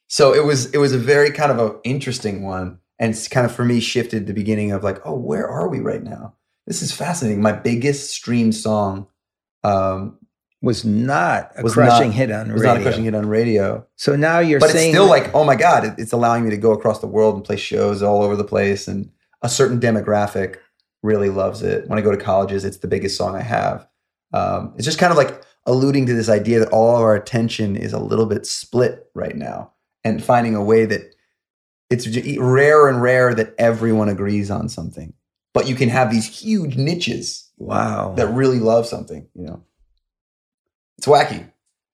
[0.08, 3.46] So it was it was a very kind of a interesting one and it's kind
[3.46, 6.36] of for me shifted the beginning of like, oh, where are we right now?
[6.70, 7.42] This is fascinating.
[7.42, 9.08] My biggest streamed song
[9.66, 10.18] um,
[10.62, 12.74] Was not a Was crushing not- hit on was radio.
[12.74, 14.72] not a crushing hit on radio, So now you're saying.
[14.74, 17.08] but it's still like, oh my god, it, it's allowing me to go across the
[17.08, 19.10] world and play shows all over the place, and
[19.42, 20.58] a certain demographic
[21.02, 21.88] really loves it.
[21.90, 23.88] When I go to colleges, it's the biggest song I have.
[24.34, 27.76] Um, it's just kind of like alluding to this idea that all of our attention
[27.76, 29.72] is a little bit split right now
[30.04, 31.16] and finding a way that
[31.90, 32.08] it's
[32.38, 35.14] rare and rare that everyone agrees on something
[35.60, 38.14] but you can have these huge niches Wow.
[38.16, 39.64] that really love something you know?
[40.98, 41.52] It's wacky.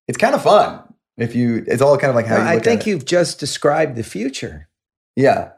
[0.07, 0.81] It's kind of fun
[1.17, 4.03] if you it's all kind of like how you I think you've just described the
[4.03, 4.69] future.
[5.15, 5.51] yeah.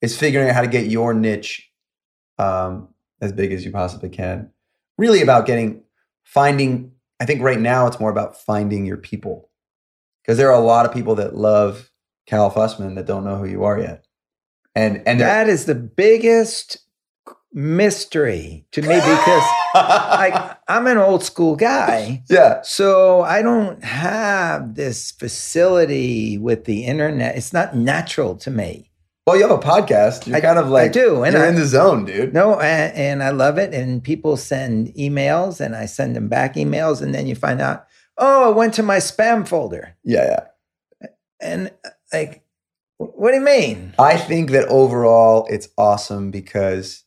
[0.00, 1.70] It's figuring out how to get your niche
[2.36, 2.88] um,
[3.20, 4.50] as big as you possibly can.
[4.98, 5.82] Really about getting
[6.24, 6.90] finding
[7.20, 9.50] i think right now it's more about finding your people.
[10.22, 11.90] Because there are a lot of people that love
[12.26, 14.06] cal fussman that don't know who you are yet.
[14.74, 16.78] And and That is the biggest
[17.54, 19.42] mystery to me because
[19.74, 22.22] I, I'm an old school guy.
[22.30, 27.36] yeah So I don't have this facility with the internet.
[27.36, 28.90] It's not natural to me.
[29.26, 31.48] well you have a podcast you're I- kind of like I do, and you're I-
[31.48, 33.72] in the zone dude No, and, and I love it.
[33.74, 37.86] And people send emails, and I send them back emails, and then you find out,
[38.18, 39.96] oh, it went to my spam folder.
[40.04, 41.08] yeah yeah
[41.40, 41.70] And
[42.12, 42.42] like,
[42.98, 43.94] what do you mean?
[43.98, 47.04] I think that overall it's awesome because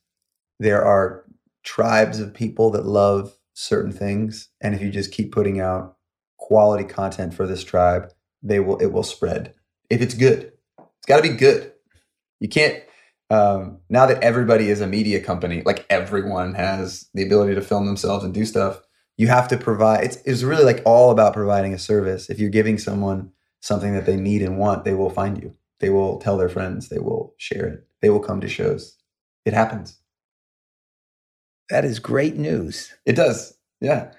[0.60, 1.26] there are
[1.64, 5.96] tribes of people that love certain things and if you just keep putting out
[6.38, 8.12] quality content for this tribe,
[8.44, 9.54] they will it will spread.
[9.90, 10.52] If it's good.
[10.78, 11.72] It's got to be good.
[12.40, 12.84] You can't
[13.30, 17.88] um, now that everybody is a media company, like everyone has the ability to film
[17.88, 18.82] themselves and do stuff,
[19.18, 22.30] you have to provide it's it's really like all about providing a service.
[22.30, 23.32] If you're giving someone
[23.62, 25.56] something that they need and want, they will find you.
[25.80, 26.90] They will tell their friends.
[26.90, 27.88] They will share it.
[28.02, 28.96] They will come to shows.
[29.46, 29.98] It happens.
[31.70, 32.94] That is great news.
[33.06, 33.58] It does.
[33.82, 34.12] Yeah.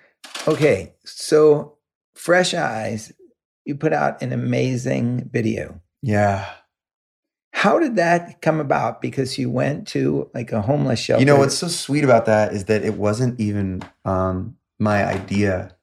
[0.48, 1.76] Okay, so
[2.14, 3.12] Fresh Eyes,
[3.64, 5.80] you put out an amazing video.
[6.02, 6.48] Yeah.
[7.52, 9.00] How did that come about?
[9.00, 11.20] Because you went to like a homeless shelter.
[11.20, 15.74] You know what's so sweet about that is that it wasn't even um, my idea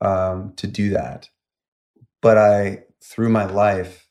[0.00, 1.28] um, to do that,
[2.22, 4.08] but I through my life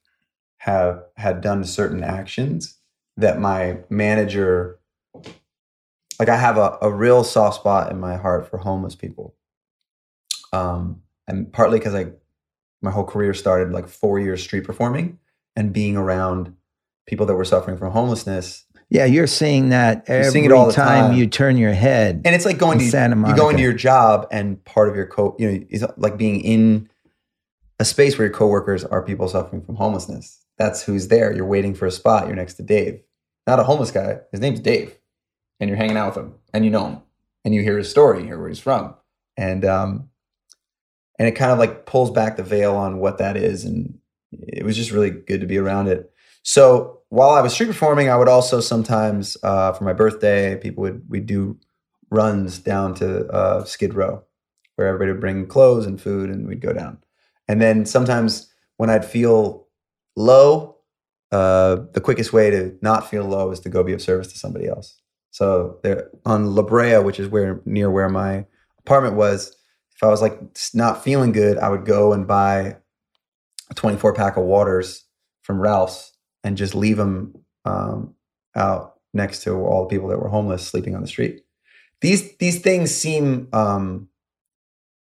[0.58, 2.78] have had done certain actions
[3.16, 4.79] that my manager
[6.20, 9.36] like I have a, a real soft spot in my heart for homeless people.
[10.51, 12.07] Um, and partly because I
[12.82, 15.20] my whole career started like four years street performing
[15.55, 16.55] and being around
[17.07, 20.74] people that were suffering from homelessness Yeah, you're seeing that every seeing it all the
[20.74, 21.17] time, time.
[21.17, 22.22] you turn your head.
[22.26, 23.36] and it's like going to Santa Monica.
[23.38, 26.39] you go into your job and part of your co you know is like being
[26.41, 26.89] in
[27.80, 31.74] a space where your coworkers are people suffering from homelessness that's who's there you're waiting
[31.76, 33.01] for a spot you're next to dave
[33.45, 34.95] not a homeless guy his name's dave
[35.60, 37.01] and you're hanging out with him and you know him
[37.45, 38.95] and you hear his story you hear where he's from.
[39.38, 40.10] And um
[41.18, 43.97] and it kind of like pulls back the veil on what that is and
[44.32, 46.12] it was just really good to be around it.
[46.43, 50.82] So while i was street performing i would also sometimes uh, for my birthday people
[50.84, 51.57] would we do
[52.12, 54.24] runs down to uh, skid row
[54.76, 56.97] where everybody would bring clothes and food and we'd go down.
[57.47, 59.68] And then sometimes when i'd feel
[60.16, 60.76] low
[61.32, 64.39] uh, the quickest way to not feel low is to go be of service to
[64.39, 64.99] somebody else
[65.32, 68.46] so there on La Brea, which is where near where my
[68.80, 69.56] apartment was,
[69.96, 70.40] if I was like
[70.74, 72.78] not feeling good, I would go and buy
[73.70, 75.06] a 24 pack of waters
[75.42, 76.14] from Ralph's
[76.44, 77.34] and just leave them
[77.66, 78.16] um,
[78.56, 81.42] out next to all the people that were homeless sleeping on the street.
[82.02, 84.08] These these things seem um,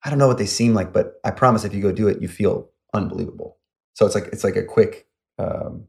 [0.04, 2.20] I don't know what they seem like, but I promise if you go do it,
[2.20, 3.58] you feel unbelievable.
[3.94, 5.06] So it's like it's like a quick
[5.38, 5.86] um,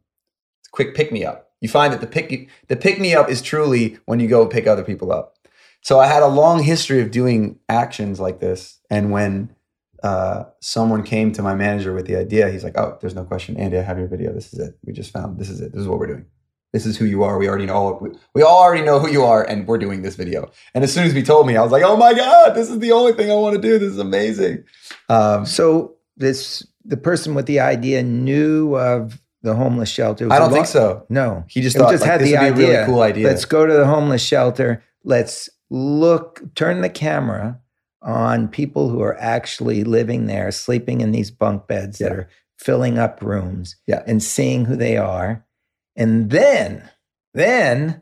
[0.71, 1.49] quick pick me up.
[1.63, 4.67] You find that the pick the pick me up is truly when you go pick
[4.67, 5.35] other people up.
[5.81, 9.55] So I had a long history of doing actions like this, and when
[10.03, 13.55] uh, someone came to my manager with the idea, he's like, "Oh, there's no question,
[13.55, 13.77] Andy.
[13.77, 14.33] I have your video.
[14.33, 14.77] This is it.
[14.85, 15.39] We just found.
[15.39, 15.71] This is it.
[15.71, 16.25] This is what we're doing.
[16.73, 17.37] This is who you are.
[17.37, 17.97] We already know.
[18.01, 20.93] We, we all already know who you are, and we're doing this video." And as
[20.93, 23.13] soon as he told me, I was like, "Oh my god, this is the only
[23.13, 23.79] thing I want to do.
[23.79, 24.65] This is amazing."
[25.07, 30.31] Um, So this the person with the idea knew of the homeless shelter.
[30.31, 31.05] I don't lo- think so.
[31.09, 32.73] No, He just thought just like, had this the would be a idea.
[32.79, 33.27] really cool idea.
[33.27, 34.81] Let's go to the homeless shelter.
[35.03, 37.59] Let's look, turn the camera
[38.01, 42.27] on people who are actually living there, sleeping in these bunk beds that are
[42.57, 44.03] filling up rooms Yeah.
[44.07, 45.45] and seeing who they are.
[45.95, 46.89] And then,
[47.33, 48.01] then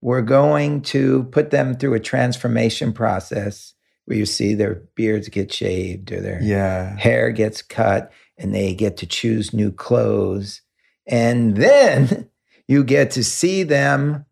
[0.00, 3.74] we're going to put them through a transformation process
[4.04, 8.74] where you see their beards get shaved or their yeah, hair gets cut and they
[8.74, 10.60] get to choose new clothes.
[11.06, 12.28] And then
[12.68, 14.26] you get to see them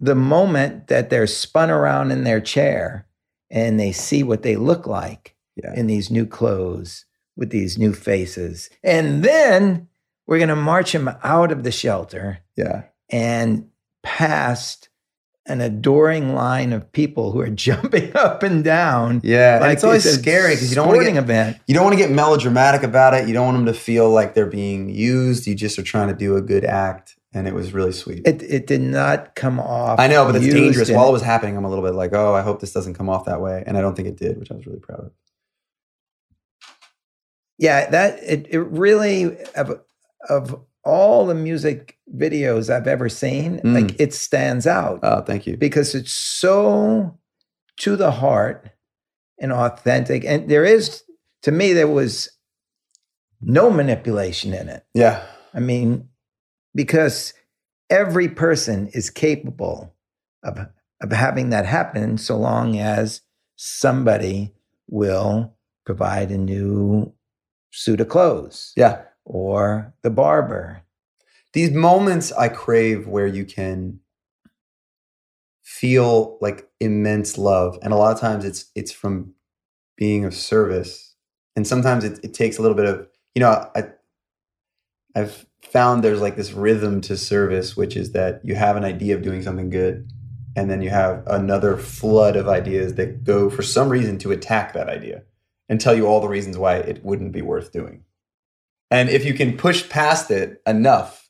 [0.00, 3.06] the moment that they're spun around in their chair
[3.50, 7.04] and they see what they look like yeah, in these new clothes
[7.36, 8.70] with these new faces.
[8.82, 9.88] And then
[10.26, 12.84] we're going to march them out of the shelter yeah.
[13.10, 13.68] and
[14.02, 14.88] past
[15.46, 19.20] an adoring line of people who are jumping up and down.
[19.22, 21.58] Yeah, and it's always a scary because you don't want to get event.
[21.66, 23.28] you don't want to get melodramatic about it.
[23.28, 25.46] You don't want them to feel like they're being used.
[25.46, 28.26] You just are trying to do a good act, and it was really sweet.
[28.26, 30.00] It it did not come off.
[30.00, 30.90] I know, but it's dangerous.
[30.90, 33.08] While it was happening, I'm a little bit like, oh, I hope this doesn't come
[33.08, 35.12] off that way, and I don't think it did, which I was really proud of.
[37.58, 39.80] yeah, that it it really of
[40.28, 43.74] of all the music videos I've ever seen, Mm.
[43.74, 45.56] like it stands out Uh, thank you.
[45.56, 47.18] because it's so
[47.78, 48.70] to the heart
[49.40, 50.24] and authentic.
[50.24, 51.02] And there is,
[51.42, 52.30] to me, there was
[53.40, 54.84] no manipulation in it.
[54.94, 56.08] Yeah, I mean,
[56.74, 57.34] because
[57.90, 59.94] every person is capable
[60.42, 60.58] of,
[61.02, 63.22] of having that happen so long as
[63.56, 64.54] somebody
[64.88, 65.54] will
[65.84, 67.12] provide a new
[67.72, 69.02] suit of clothes yeah.
[69.24, 70.82] Or the barber.
[71.52, 74.00] These moments I crave where you can
[75.62, 79.34] feel like immense love, and a lot of times it's it's from
[79.96, 81.14] being of service,
[81.56, 83.84] and sometimes it, it takes a little bit of you know I
[85.14, 89.14] I've found there's like this rhythm to service, which is that you have an idea
[89.14, 90.10] of doing something good,
[90.56, 94.72] and then you have another flood of ideas that go for some reason to attack
[94.72, 95.22] that idea
[95.68, 98.04] and tell you all the reasons why it wouldn't be worth doing.
[98.90, 101.20] And if you can push past it enough,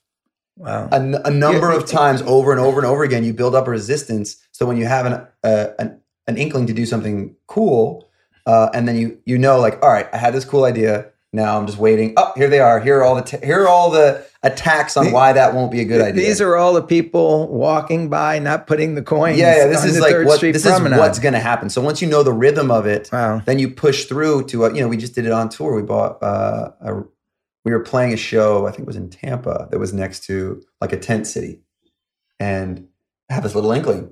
[0.57, 0.87] Wow.
[0.91, 1.77] a, a number Yeah.
[1.77, 4.37] of times over and over and over again, you build up a resistance.
[4.53, 8.07] So when you have an uh, an, an inkling to do something cool,
[8.45, 11.07] uh, and then you you know like, all right, I had this cool idea.
[11.33, 12.13] Now I'm just waiting.
[12.15, 12.79] Oh, here they are.
[12.79, 15.81] Here are all the t- here are all the attacks on why that won't be
[15.81, 16.23] a good idea.
[16.25, 19.37] These are all the people walking by, not putting the coins.
[19.37, 19.67] yeah, yeah.
[19.67, 20.93] This on is the like Third what this Promenade.
[20.95, 21.69] is what's going to happen.
[21.69, 23.41] So once you know the rhythm of it, Wow.
[23.45, 25.81] then you push through to a, you know we just did it on tour we
[25.81, 27.03] bought uh a,
[27.65, 30.61] we were playing a show i think it was in tampa that was next to
[30.79, 31.61] like a tent city.
[32.37, 32.89] And
[33.29, 34.11] I had this little inkling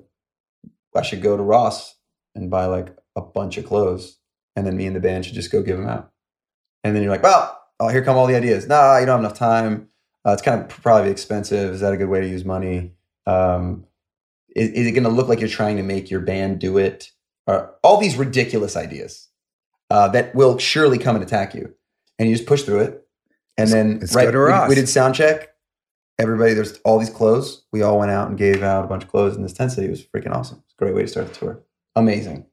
[0.95, 1.95] i should go to ross
[2.36, 4.18] and buy like a bunch of clothes
[4.56, 6.12] and then me and the band should just go give them out.
[6.84, 8.68] And then you're like well oh here come all the ideas.
[8.68, 9.89] Nah you don't have enough time.
[10.26, 11.74] Uh, it's kind of probably expensive.
[11.74, 12.93] Is that a good way to use money?
[13.26, 13.86] Um
[14.56, 17.12] is, is it going to look like you're trying to make your band do it?
[17.47, 19.30] All these ridiculous ideas
[19.89, 21.74] uh, that will surely come and attack you,
[22.18, 23.03] and you just push through it.
[23.58, 25.49] And then let's right, we- we, did sound check.
[26.20, 27.66] Everybody, there's all these clothes.
[27.72, 29.88] We all went out and gave out a bunch of clothes in this tent city.
[29.88, 30.62] It was freaking awesome.
[30.66, 31.64] It's a great way to start the tour.
[31.95, 32.45] Amazing.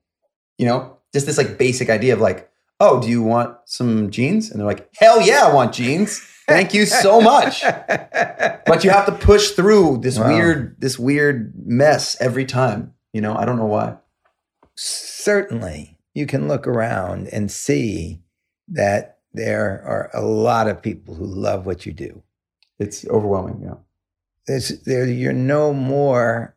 [0.59, 4.51] You know, just this like basic idea of like, oh, do you want some jeans?
[4.51, 6.19] And they're like, hell yeah, I want jeans.
[6.49, 7.63] Thank you so much.
[8.67, 10.29] but you have to push through this Wow.
[10.29, 12.95] weird, this weird mess every time.
[13.13, 13.97] You know, I don't know why.
[14.77, 18.21] certainly you can look around and see
[18.69, 22.23] that there are a lot of people who love what you do.
[22.79, 23.61] It's overwhelming.
[23.63, 23.75] Yeah.
[24.47, 26.57] There's, there, you're no more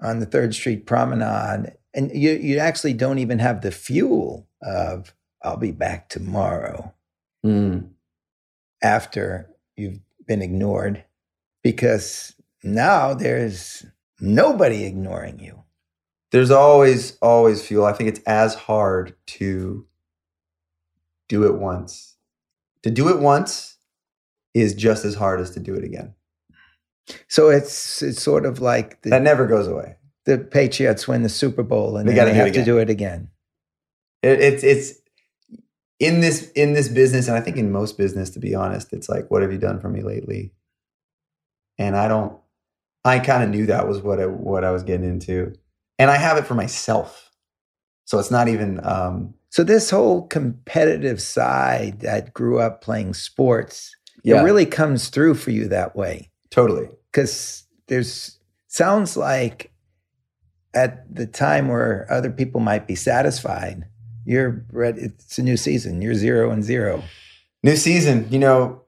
[0.00, 5.14] on the Third Street Promenade, and you, you actually don't even have the fuel of
[5.42, 6.92] "I'll be back tomorrow"
[7.44, 7.90] Mm.
[8.82, 11.04] after you've been ignored,
[11.62, 13.84] because now there's
[14.20, 15.64] nobody ignoring you.
[16.30, 19.84] there's always always fuel i think it's as hard to
[21.28, 22.16] do it once.
[22.82, 23.76] To do it once
[24.54, 26.14] is just as hard as to do it again.
[27.28, 29.96] So it's it's sort of like the, that never goes away.
[30.26, 33.28] the Patriots win the Super Bowl and They they have to do it again.
[34.22, 34.98] it, it's it's
[35.98, 39.08] in this in this business and i think in most business to be honest it's
[39.08, 40.52] like what have you done for me lately?
[41.78, 42.36] And i don't
[43.04, 45.54] i kind of knew that was what I, what i was getting into.
[45.98, 47.30] And i have it for myself.
[48.04, 53.94] So it's not even um So this whole competitive side that grew up playing sports,
[54.24, 56.30] yeah it really comes through for you that way.
[56.48, 58.38] totally Because there's
[58.68, 59.70] sounds like
[60.72, 63.84] at the time where other people might be satisfied,
[64.24, 65.02] you're ready.
[65.02, 66.00] It's a new season.
[66.00, 67.02] You're zero and zero.
[67.62, 68.80] new season you know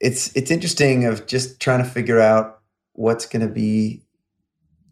[0.00, 2.58] it's it's interesting of just trying to figure out
[2.94, 4.02] what's going to be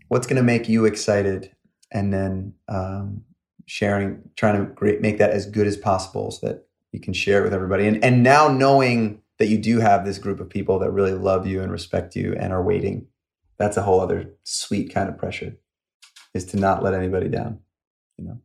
[0.06, 1.50] what's going to make you excited
[1.90, 3.24] and then um,
[3.68, 7.44] sharing trying to make that as good as possible so that you can share it
[7.44, 10.90] with everybody and and now knowing that you do have this group of people that
[10.92, 13.06] really love you and respect you and are waiting
[13.58, 15.56] that's a whole other sweet kind of pressure
[16.34, 17.60] is to not let anybody down
[18.18, 18.38] you know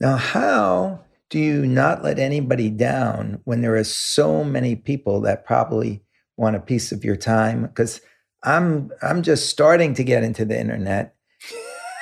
[0.00, 5.46] Now, how do you not let anybody down when there are so many people that
[5.46, 6.02] probably
[6.36, 7.62] want a piece of your time?
[7.62, 8.00] Because
[8.44, 11.16] I'm I'm just starting to get into the internet,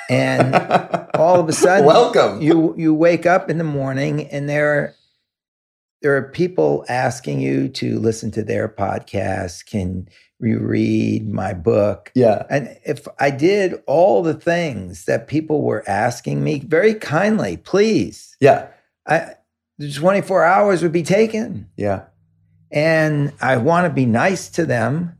[0.09, 0.55] and
[1.15, 4.95] all of a sudden, welcome you you wake up in the morning and there are
[6.01, 9.65] there are people asking you to listen to their podcast.
[9.65, 10.07] Can
[10.39, 12.11] you read my book?
[12.13, 12.43] Yeah.
[12.49, 18.35] And if I did all the things that people were asking me very kindly, please,
[18.39, 18.67] Yeah.
[19.07, 19.33] I,
[19.79, 21.69] the 24 hours would be taken.
[21.77, 22.03] Yeah.
[22.71, 25.17] And I want to be nice to them.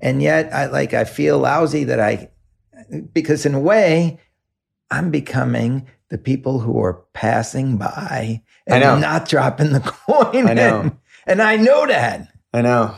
[0.00, 2.30] And yet I like, I feel lousy that I,
[3.12, 4.20] because in a way,
[4.90, 10.48] I'm becoming the people who are passing by and not dropping the coin.
[10.48, 10.80] I know.
[10.80, 10.98] in.
[11.26, 12.32] And I know that.
[12.52, 12.94] I know.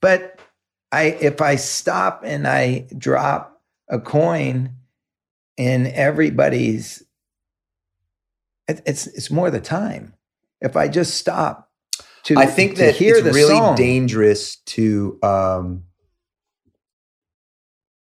[0.00, 0.40] But
[0.90, 4.74] I if I stop and I drop a coin
[5.56, 7.02] in everybody's
[8.68, 10.14] it, it's it's more the time.
[10.60, 11.70] If I just stop
[12.24, 15.84] to I think to that hear it's really song, dangerous to um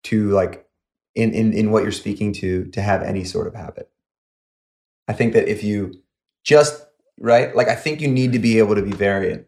[0.04, 0.66] to like
[1.16, 3.90] in, in in what you're speaking to to have any sort of habit.
[5.08, 6.02] I think that if you
[6.44, 6.86] just
[7.20, 9.48] right, like I think you need to be able to be variant.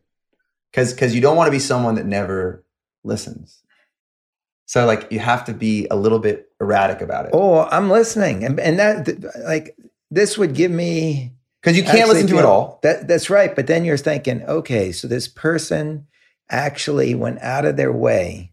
[0.73, 2.65] Cause cause you don't want to be someone that never
[3.03, 3.63] listens.
[4.65, 7.31] So like you have to be a little bit erratic about it.
[7.33, 8.43] Oh, I'm listening.
[8.43, 9.77] And and that th- like
[10.11, 12.79] this would give me Because you can't listen to it all.
[12.83, 13.55] That that's right.
[13.55, 16.07] But then you're thinking, okay, so this person
[16.49, 18.51] actually went out of their way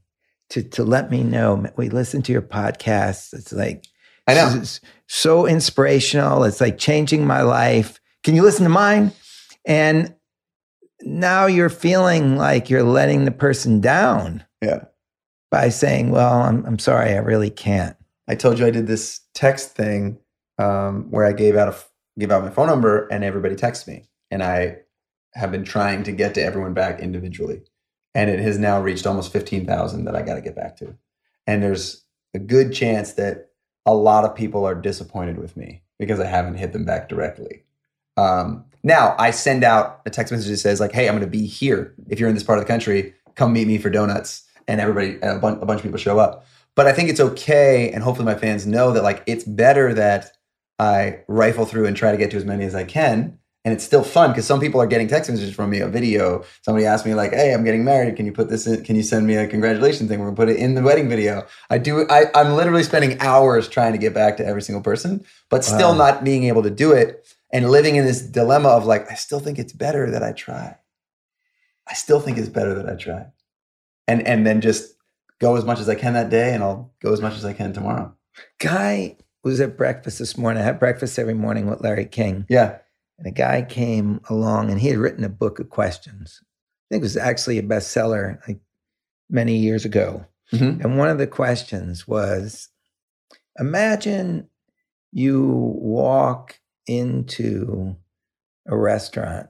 [0.52, 1.66] to to let me know.
[1.76, 3.34] We listen to your podcast.
[3.34, 3.86] It's like
[4.26, 4.54] I know.
[4.56, 6.44] It's so inspirational.
[6.44, 8.00] It's like changing my life.
[8.22, 9.12] Can you listen to mine?
[9.64, 10.14] And
[11.02, 14.84] now you're feeling like you're letting the person down Yeah.
[15.50, 17.96] by saying, "Well, I'm I'm sorry, I really can't."
[18.28, 20.18] I told you I did this text thing
[20.58, 21.76] um, where I gave out a
[22.18, 24.78] gave out my phone number and everybody texts me, and I
[25.34, 27.62] have been trying to get to everyone back individually,
[28.14, 30.96] and it has now reached almost fifteen thousand that I got to get back to,
[31.46, 33.50] and there's a good chance that
[33.86, 37.64] a lot of people are disappointed with me because I haven't hit them back directly.
[38.16, 41.38] Um, now I send out a text message that says like, "Hey, I'm going to
[41.38, 41.94] be here.
[42.08, 45.18] If you're in this part of the country, come meet me for donuts." And everybody,
[45.22, 46.46] a, bun- a bunch of people show up.
[46.76, 50.30] But I think it's okay, and hopefully my fans know that like it's better that
[50.78, 53.38] I rifle through and try to get to as many as I can.
[53.64, 56.44] And it's still fun because some people are getting text messages from me, a video.
[56.62, 58.16] Somebody asked me like, "Hey, I'm getting married.
[58.16, 58.82] Can you put this in?
[58.82, 60.18] Can you send me a congratulations thing?
[60.18, 62.04] We're gonna put it in the wedding video." I do.
[62.10, 65.90] I, I'm literally spending hours trying to get back to every single person, but still
[65.92, 65.98] Wow.
[65.98, 69.38] not being able to do it and living in this dilemma of like, I still
[69.38, 70.76] think it's better that I try.
[71.88, 73.26] I still think it's better that I try,
[74.08, 74.94] and and then just
[75.40, 77.52] go as much as I can that day, and I'll go as much as I
[77.52, 78.12] can tomorrow.
[78.58, 80.62] Guy was at breakfast this morning.
[80.62, 82.44] I have breakfast every morning with Larry King.
[82.48, 82.78] Yeah,
[83.18, 86.40] And a guy came along and he had written a book of questions.
[86.42, 88.60] I think it was actually a bestseller like
[89.30, 90.26] many years ago.
[90.52, 90.84] Mhm.
[90.84, 92.68] And one of the questions was
[93.58, 94.48] imagine
[95.12, 95.46] you
[95.78, 97.96] walk into
[98.66, 99.48] a restaurant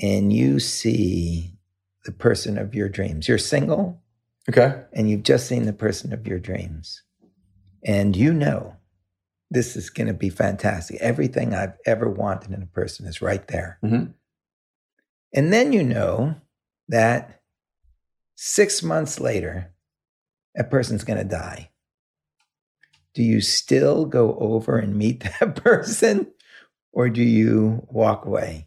[0.00, 1.58] and you see
[2.04, 3.28] the person of your dreams.
[3.28, 4.00] You're single
[4.48, 7.02] okay, and you've just seen the person of your dreams.
[7.84, 8.77] And you know
[9.50, 10.98] this is going to be fantastic.
[11.00, 13.78] Everything I've ever wanted in a person is right there.
[13.82, 14.14] Mhm.
[15.34, 16.36] And then you know
[16.88, 17.40] that
[18.34, 19.72] six months later,
[20.56, 21.70] a person's going to die.
[23.14, 26.30] Do you still go over and meet that person
[26.92, 28.66] or do you walk away?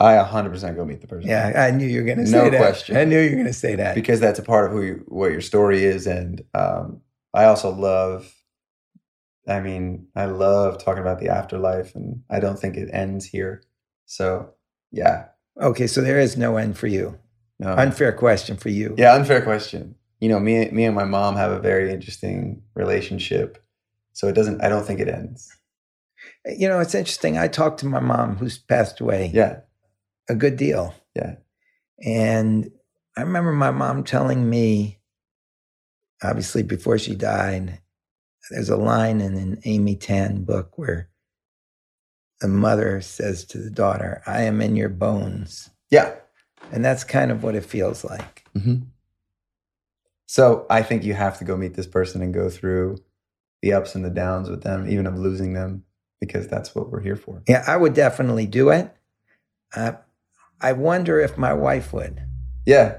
[0.00, 1.28] I 100% go meet the person.
[1.28, 2.58] Yeah, I knew you were going to say No that.
[2.58, 2.96] question.
[2.96, 3.96] I knew you were going to say that.
[3.96, 7.00] because that's a part of who you, what your story is and um,
[7.34, 8.32] i also love
[9.48, 13.62] i mean i love talking about the afterlife and i don't think it ends here
[14.06, 14.50] so
[14.92, 15.26] yeah
[15.60, 17.18] okay, so there is no end for you.
[17.58, 17.72] no.
[17.72, 18.94] Unfair question for you.
[18.98, 23.62] yeah unfair question you know me me and my mom have a very interesting relationship
[24.12, 25.52] so it doesn't i don't think it ends
[26.58, 27.36] You know, it's interesting.
[27.38, 29.60] I talked to my mom who's passed away yeah
[30.28, 30.94] a good deal.
[31.14, 31.36] Yeah.
[32.04, 32.70] And
[33.16, 34.98] I remember my mom telling me,
[36.22, 37.80] obviously before she died,
[38.50, 41.08] there's a line in an Amy Tan book where
[42.40, 45.70] the mother says to the daughter, I am in your bones.
[45.90, 46.14] yeah
[46.72, 48.44] And that's kind of what it feels like.
[48.54, 48.76] hmm
[50.30, 52.98] so i think you have to go meet this person and go through
[53.62, 55.82] the ups and the downs with them even of losing them
[56.20, 58.94] because that's what we're here for Yeah, I would definitely do it.
[59.74, 59.92] Uh,
[60.60, 62.20] I wonder if my wife would.
[62.66, 62.98] yeah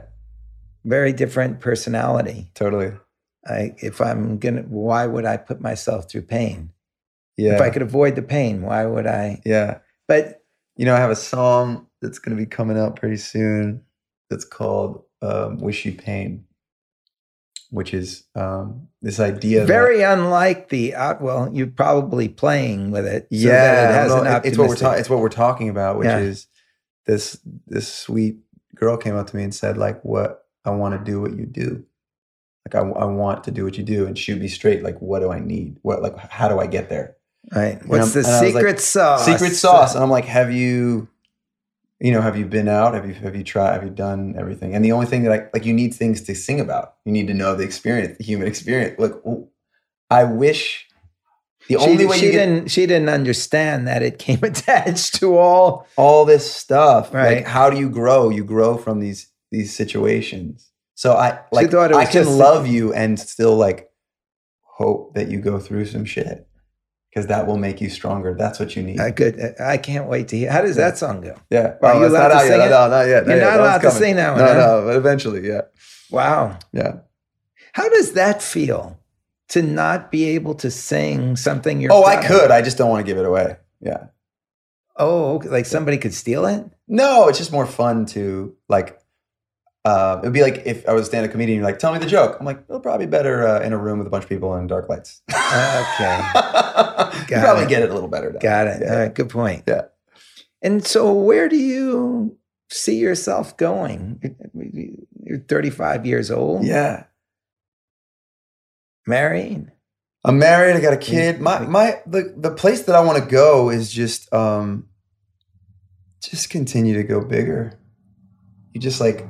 [0.85, 2.49] Very different personality.
[2.55, 2.93] totally
[3.49, 6.71] I, if I'm gonna, why would I put myself through pain?
[7.37, 9.41] yeah If I could avoid the pain, why would I?
[9.45, 10.43] yeah But
[10.77, 13.81] You know, I have a song that's going to be coming out pretty soon
[14.29, 16.45] that's called um, Wish You Pain,
[17.71, 19.61] which is um, this idea.
[19.61, 23.23] that- very unlike the uh, well, you're probably playing with it.
[23.23, 24.97] so that yeah, it has no, an it's what we're.
[24.97, 26.19] It's what we're talking about, which Yeah.
[26.19, 26.47] is
[27.05, 28.37] this this sweet
[28.75, 31.45] girl came up to me and said like what i want to do what you
[31.45, 31.83] do
[32.73, 35.19] like I, I want to do what you do and shoot me straight like what
[35.19, 37.15] do i need what like how do i get there
[37.55, 37.79] Right.
[37.87, 39.25] What's the was like, secret sauce?
[39.25, 41.07] secret sauce and i'm like have you
[41.99, 44.75] you know have you been out have you have you tried have you done everything
[44.75, 47.27] and the only thing that i like you need things to sing about you need
[47.27, 49.13] to know the experience the human experience like
[50.09, 50.85] i wish
[51.67, 52.67] the She, only way she get didn't.
[52.71, 55.85] She didn't understand that it came attached to all.
[55.97, 57.37] all this stuff Right.
[57.37, 60.68] like how do you grow you grow from these these situations
[61.01, 63.79] so i like i can love you and still like
[64.79, 66.47] hope that you go through some shit
[67.09, 69.35] because that will make you stronger that's what you need I could.
[69.59, 70.51] I can't wait to hear.
[70.51, 71.35] How does that song go?
[71.49, 72.51] yeah Are you allowed not to out yet.
[72.51, 72.69] sing it?
[72.69, 73.43] no not yet You're yet.
[73.43, 75.61] not That allowed to sing that one, no no but eventually yeah
[76.11, 76.57] Wow.
[76.73, 76.91] yeah
[77.73, 78.99] How does that feel
[79.49, 81.91] to not be able to sing something you're?
[81.93, 82.29] oh i proud of?
[82.41, 84.07] could i just don't want to give it away yeah
[85.01, 85.47] Oh, okay.
[85.49, 86.63] like somebody could steal it.
[86.87, 88.98] no it's just more fun to like
[89.85, 91.99] uh, it would be like if I was a stand-up comedian, you're like, "Tell me
[91.99, 94.23] the joke." I'm like, "It'll probably be better uh, in a room with a bunch
[94.23, 96.17] of people and dark lights." Okay.
[97.29, 97.69] you probably it.
[97.69, 98.31] get it a little better.
[98.41, 98.81] Got it.
[98.81, 98.91] Yeah.
[98.91, 99.13] All right.
[99.13, 99.63] Good point.
[99.67, 99.83] Yeah.
[100.61, 102.37] And so, where do you
[102.69, 104.21] see yourself going?
[105.23, 106.65] You're 35 years old.
[106.65, 107.05] Yeah.
[109.07, 109.71] Married.
[110.25, 110.75] I'm married.
[110.75, 111.39] I got a kid.
[111.39, 114.89] My my the the place that I want to go is just um
[116.21, 117.79] just continue to go bigger.
[118.73, 119.25] You just like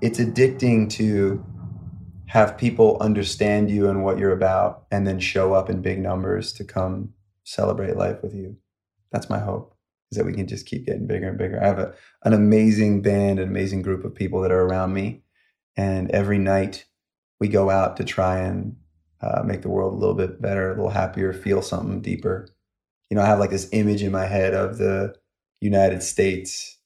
[0.00, 1.44] it's addicting to
[2.26, 6.52] have people understand you and what you're about and then show up in big numbers
[6.52, 7.12] to come
[7.44, 8.56] celebrate life with you.
[9.12, 9.74] That's my hope.
[10.12, 11.62] Is that we can just keep getting bigger and bigger.
[11.62, 11.94] I have a,
[12.24, 15.22] an amazing band, an amazing group of people that are around me.
[15.76, 16.86] And every night
[17.40, 18.76] we go out to try and
[19.20, 22.48] uh, make the world a little bit better, a little happier, feel something deeper.
[23.08, 25.14] You know, I have like this image in my head of the
[25.60, 26.78] United States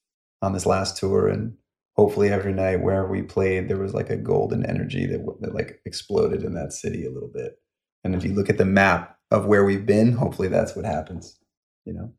[0.43, 1.57] on this last tour, and
[1.97, 5.81] hopefully every night wherever we played, there was like a golden energy that, that like
[5.85, 7.59] exploded in that city a little bit.
[8.03, 11.39] And if you look at the map of where we've been, hopefully that's what happens.
[11.85, 12.13] You know,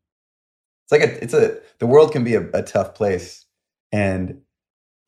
[0.84, 3.44] it's like a, it's a, the world can be a, a tough place,
[3.92, 4.40] and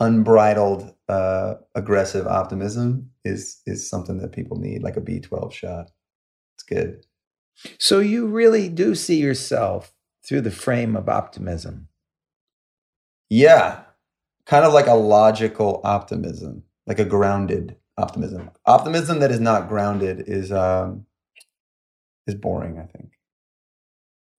[0.00, 5.90] unbridled uh, aggressive optimism is is something that people need, like a B twelve shot.
[6.56, 7.06] It's good.
[7.78, 9.92] So, you really do see yourself
[10.24, 11.88] through the frame of optimism.
[13.28, 13.82] Yeah,
[14.48, 18.50] kind of like a logical optimism, like a grounded optimism.
[18.66, 21.06] Optimism that is not grounded is um
[22.26, 22.78] is boring.
[22.78, 23.12] I think.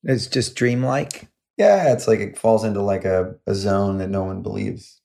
[0.04, 1.28] It's just dreamlike.
[1.58, 5.02] Yeah, it's like it falls into like a, a zone that no one believes.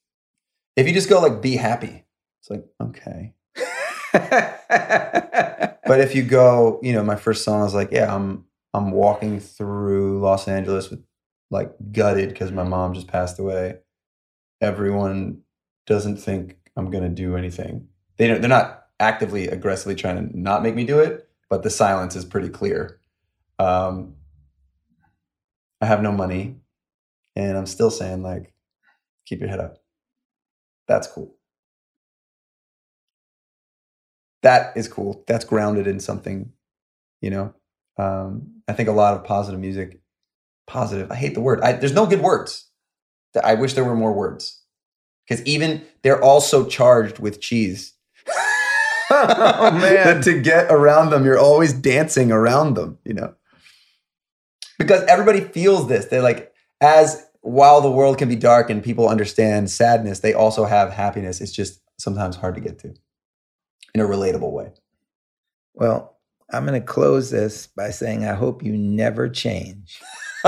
[0.75, 2.05] If you just go like be happy,
[2.41, 3.33] it's like okay.
[5.85, 9.39] But if you go, you know, my first song was like, yeah, I'm I'm walking
[9.39, 11.03] through Los Angeles with
[11.51, 13.77] like gutted because my mom just passed away.
[14.61, 15.41] Everyone
[15.85, 17.87] doesn't think I'm gonna do anything.
[18.17, 18.41] They don't.
[18.41, 22.25] They're not actively aggressively trying to not make me do it, but the silence is
[22.25, 22.99] pretty clear.
[23.59, 24.15] Um,
[25.81, 26.57] I have no money,
[27.35, 28.53] and I'm still saying like,
[29.25, 29.77] keep your head up.
[30.87, 31.35] That's cool.
[34.43, 35.23] That is cool.
[35.27, 36.51] That's grounded in something,
[37.21, 37.53] you know.
[37.97, 39.99] Um, I think a lot of positive music,
[40.67, 41.11] positive.
[41.11, 41.61] I hate the word.
[41.61, 42.69] I, there's no good words.
[43.43, 44.61] I wish there were more words
[45.27, 47.93] because even they're also charged with cheese.
[49.09, 50.21] Oh, man.
[50.21, 53.33] To get around them, you're always dancing around them, you know.
[54.77, 56.05] Because everybody feels this.
[56.05, 60.65] They're like, as while the world can be dark and people understand sadness, they also
[60.65, 61.41] have happiness.
[61.41, 62.93] It's just sometimes hard to get to
[63.93, 64.73] in a relatable way.
[65.73, 66.17] Well,
[66.51, 70.01] I'm going to close this by saying I hope you never change.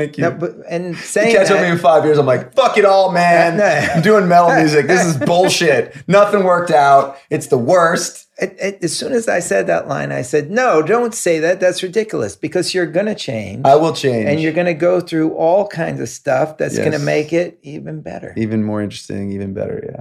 [0.00, 0.24] Thank you.
[0.24, 2.54] No, but and You saying catch up that, with me in five years, I'm like,
[2.54, 3.56] fuck it all, man.
[3.58, 3.64] No.
[3.66, 4.86] I'm doing metal music.
[4.86, 5.94] This is bullshit.
[6.08, 7.16] Nothing worked out.
[7.30, 8.26] It's the worst.
[8.38, 11.60] it- it- as soon as I said that line, I said, "No, don't say that.
[11.60, 14.26] That's ridiculous because you're going to change, I will change.
[14.30, 17.58] and you're going to go through all kinds of stuff that's going to make it
[17.62, 19.84] even better." even more interesting, even better.
[19.92, 20.00] Yeah.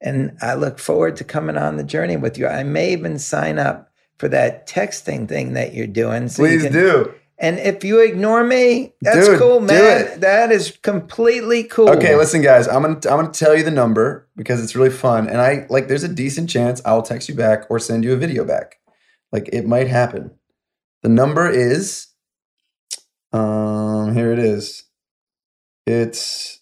[0.00, 2.48] And I look forward to coming on the journey with you.
[2.48, 3.88] I may even sign up
[4.18, 6.28] for that texting thing that you're doing.
[6.28, 7.14] so you Please can- do.
[7.38, 10.20] And if you ignore me, that's Dude, cool, man.
[10.20, 11.90] That is completely cool.
[11.90, 12.68] Okay, listen, guys.
[12.68, 15.88] I'm gonna I'm gonna tell you the number because it's really fun, and I like.
[15.88, 18.78] There's a decent chance I'll text you back or send you a video back.
[19.32, 20.30] Like it might happen.
[21.02, 22.06] The number is,
[23.32, 24.84] um, here it is.
[25.86, 26.60] It's,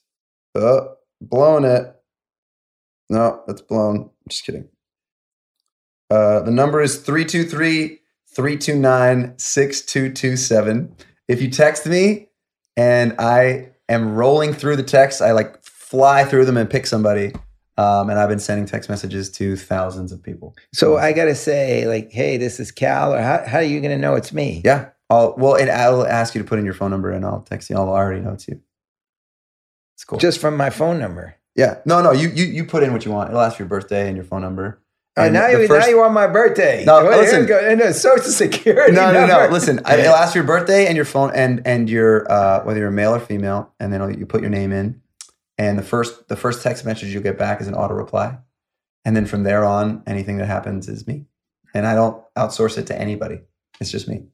[0.56, 0.80] uh,
[1.20, 1.94] blown it.
[3.08, 4.10] No, that's blown.
[4.28, 4.68] just kidding.
[6.10, 8.00] Uh, the number is 323
[8.34, 10.96] 329 6227.
[11.28, 12.28] If you text me
[12.76, 15.20] and I am rolling through the texts.
[15.20, 17.32] I like fly through them and pick somebody.
[17.78, 20.54] Um, and I've been sending text messages to thousands of people.
[20.74, 23.80] So I got to say, like, hey, this is Cal, or how, how are you
[23.80, 24.60] going to know it's me?
[24.64, 24.90] Yeah.
[25.08, 27.70] I'll, well, and I'll ask you to put in your phone number and I'll text
[27.70, 27.76] you.
[27.76, 28.60] I'll already know it's you.
[29.94, 30.18] It's cool.
[30.18, 31.36] Just from my phone number.
[31.56, 31.78] yeah.
[31.84, 32.12] No, no.
[32.12, 33.30] You, you, you put in what you want.
[33.30, 34.82] It'll ask for your birthday and your phone number.
[35.16, 36.84] And now, you, first- now you want my birthday.
[36.86, 37.44] No, listen.
[37.44, 37.58] go.
[37.58, 39.26] And a social security no, no, no.
[39.26, 39.52] number.
[39.52, 42.80] Listen, I, it'll ask for your birthday and your phone and and your uh, whether
[42.80, 45.02] you're male or female, and then you put your name in,
[45.58, 48.38] and the first the first text message you'll get back is an auto reply,
[49.04, 51.26] and then from there on, anything that happens is me,
[51.74, 53.40] and I don't outsource it to anybody.
[53.80, 54.24] It's just me.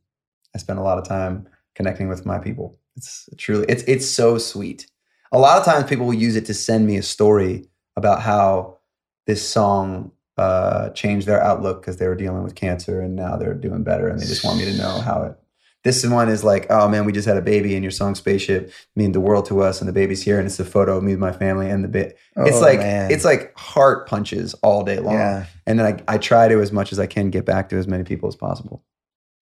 [0.54, 2.78] I spend a lot of time connecting with my people.
[2.96, 4.86] It's truly it's it's so sweet.
[5.32, 8.78] A lot of times people will use it to send me a story about how
[9.26, 13.54] this song uh, changed their outlook because they were dealing with cancer and now they're
[13.54, 15.36] doing better and they just want me to know how it.
[15.84, 18.72] This one is like, oh man, we just had a baby and your song "Spaceship"
[18.96, 21.12] mean the world to us, and the baby's here, and it's a photo of me
[21.12, 22.18] and my family and the bit.
[22.36, 23.10] it's Oh, like man.
[23.12, 26.72] it's like heart punches all day long, Yeah, and then I, I try to as
[26.72, 28.82] much as I can get back to as many people as possible.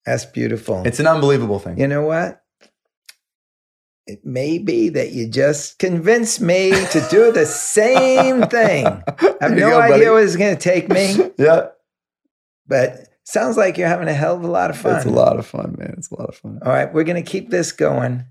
[0.04, 0.82] that's beautiful.
[0.86, 1.80] It's an unbelievable thing.
[1.80, 2.42] you know what?
[4.06, 8.86] It may be that you just convinced me to do the same thing.
[8.86, 9.02] I
[9.40, 10.08] have no go, idea buddy.
[10.10, 11.68] what it's going to take me, Yeah,
[12.68, 14.96] but sounds like you're having a hell of a lot of fun.
[14.96, 15.94] it's a lot of fun, man.
[15.98, 16.60] It's a lot of fun.
[16.64, 18.24] All right, we're going to keep this going.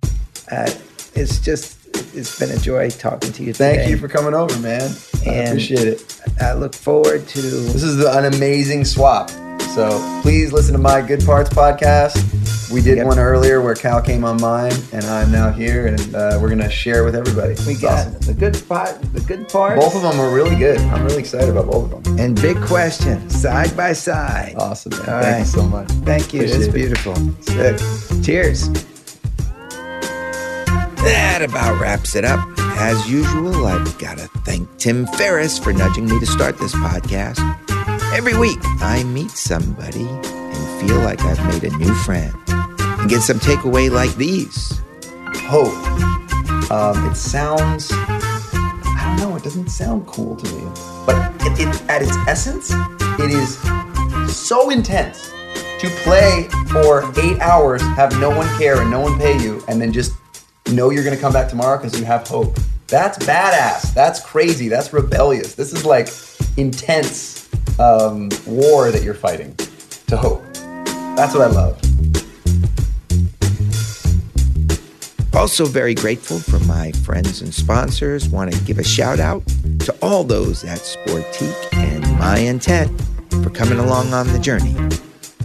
[0.50, 0.72] Uh,
[1.14, 1.78] it's just,
[2.16, 3.76] it's been a joy talking to you today.
[3.78, 4.90] Thank you for coming over, man.
[5.26, 6.22] I And- appreciate it.
[6.40, 7.42] I look forward to.
[7.42, 9.30] This is an amazing swap.
[9.76, 12.16] So please listen to my Good Parts podcast.
[12.72, 13.06] We did Yep.
[13.08, 16.70] one earlier where Cal came on mine, and I'm now here, and uh, we're gonna
[16.70, 17.54] share with everybody.
[17.66, 18.20] We It's got awesome.
[18.22, 20.80] the good part, the good part, both of them are really good.
[20.80, 22.20] I'm really excited about both of them.
[22.20, 24.56] and big question, side by side.
[24.58, 25.00] Awesome, man.
[25.02, 25.40] All Thank right.
[25.40, 25.88] you so much.
[26.04, 26.40] Thank you.
[26.42, 26.74] Appreciate It's it.
[26.74, 27.16] beautiful.
[27.42, 27.78] Sick.
[28.24, 28.70] Cheers.
[31.06, 32.40] That about wraps it up.
[32.78, 37.40] As usual, I've got to thank Tim Ferriss for nudging me to start this podcast.
[38.14, 42.34] Every week, I meet somebody and feel like I've made a new friend
[43.06, 44.82] and get some takeaway like these.
[45.44, 45.72] Hope.
[46.72, 47.90] Um, it sounds.
[47.92, 49.36] I don't know.
[49.36, 50.64] It doesn't sound cool to me,
[51.06, 52.72] but it, it, at its essence,
[53.20, 53.60] it is
[54.36, 55.30] so intense
[55.80, 59.80] to play for eight hours, have no one care and no one pay you, and
[59.80, 60.14] then just
[60.72, 62.58] know you're going to come back tomorrow because you have hope.
[62.88, 63.94] That's badass.
[63.94, 64.68] That's crazy.
[64.68, 65.54] That's rebellious.
[65.54, 66.10] This is like
[66.58, 67.48] intense
[67.80, 69.56] um, war that you're fighting
[70.08, 70.44] to hope.
[71.16, 71.80] That's what I love.
[75.36, 78.30] Also, very grateful for my friends and sponsors.
[78.30, 79.46] Want to give a shout out
[79.80, 82.90] to all those at Sportiqe and My Intent
[83.44, 84.74] for coming along on the journey.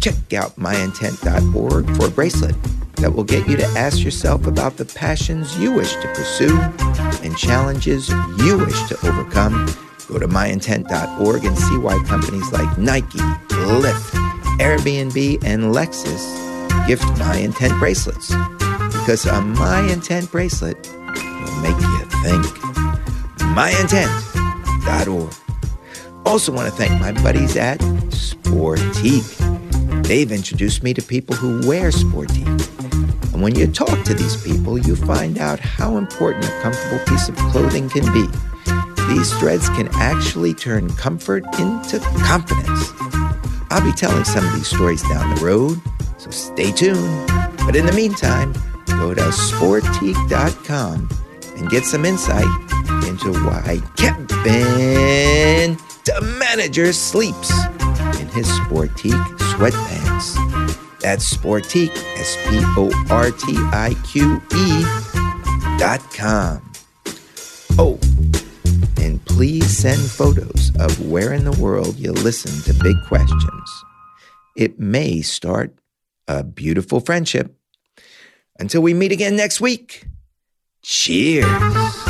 [0.00, 2.54] Check out myintent.org for a bracelet
[2.98, 6.56] that will get you to ask yourself about the passions you wish to pursue
[7.24, 8.08] and challenges
[8.38, 9.66] you wish to overcome.
[10.06, 14.12] Go to myintent.org and see why companies like Nike, Lyft,
[14.60, 18.32] Airbnb, and Lexus gift My Intent bracelets
[19.01, 22.44] because a My Intent bracelet will make you think.
[23.56, 25.35] MyIntent.org.
[26.27, 30.05] Also, want to thank my buddies at Sportiqe.
[30.06, 33.32] They've introduced me to people who wear Sportiqe.
[33.32, 37.28] And when you talk to these people, you find out how important a comfortable piece
[37.28, 38.28] of clothing can be.
[39.09, 42.93] These threads can actually turn comfort into confidence.
[43.70, 45.81] I'll be telling some of these stories down the road,
[46.18, 47.27] so stay tuned.
[47.64, 48.52] But in the meantime,
[49.01, 51.09] go to sportiqe.com
[51.56, 52.44] and get some insight
[53.09, 57.51] into why Kevin, the manager, sleeps
[58.20, 60.36] in his Sportiqe sweatpants.
[61.01, 64.85] That's Sportiqe, S P O R T I Q E
[65.78, 66.60] dot com.
[67.78, 67.98] Oh,
[68.98, 73.85] and please send photos of where in the world you listen to big questions.
[74.56, 75.74] It may start
[76.28, 77.56] a beautiful friendship.
[78.60, 80.04] Until we meet again next week,
[80.82, 82.09] cheers.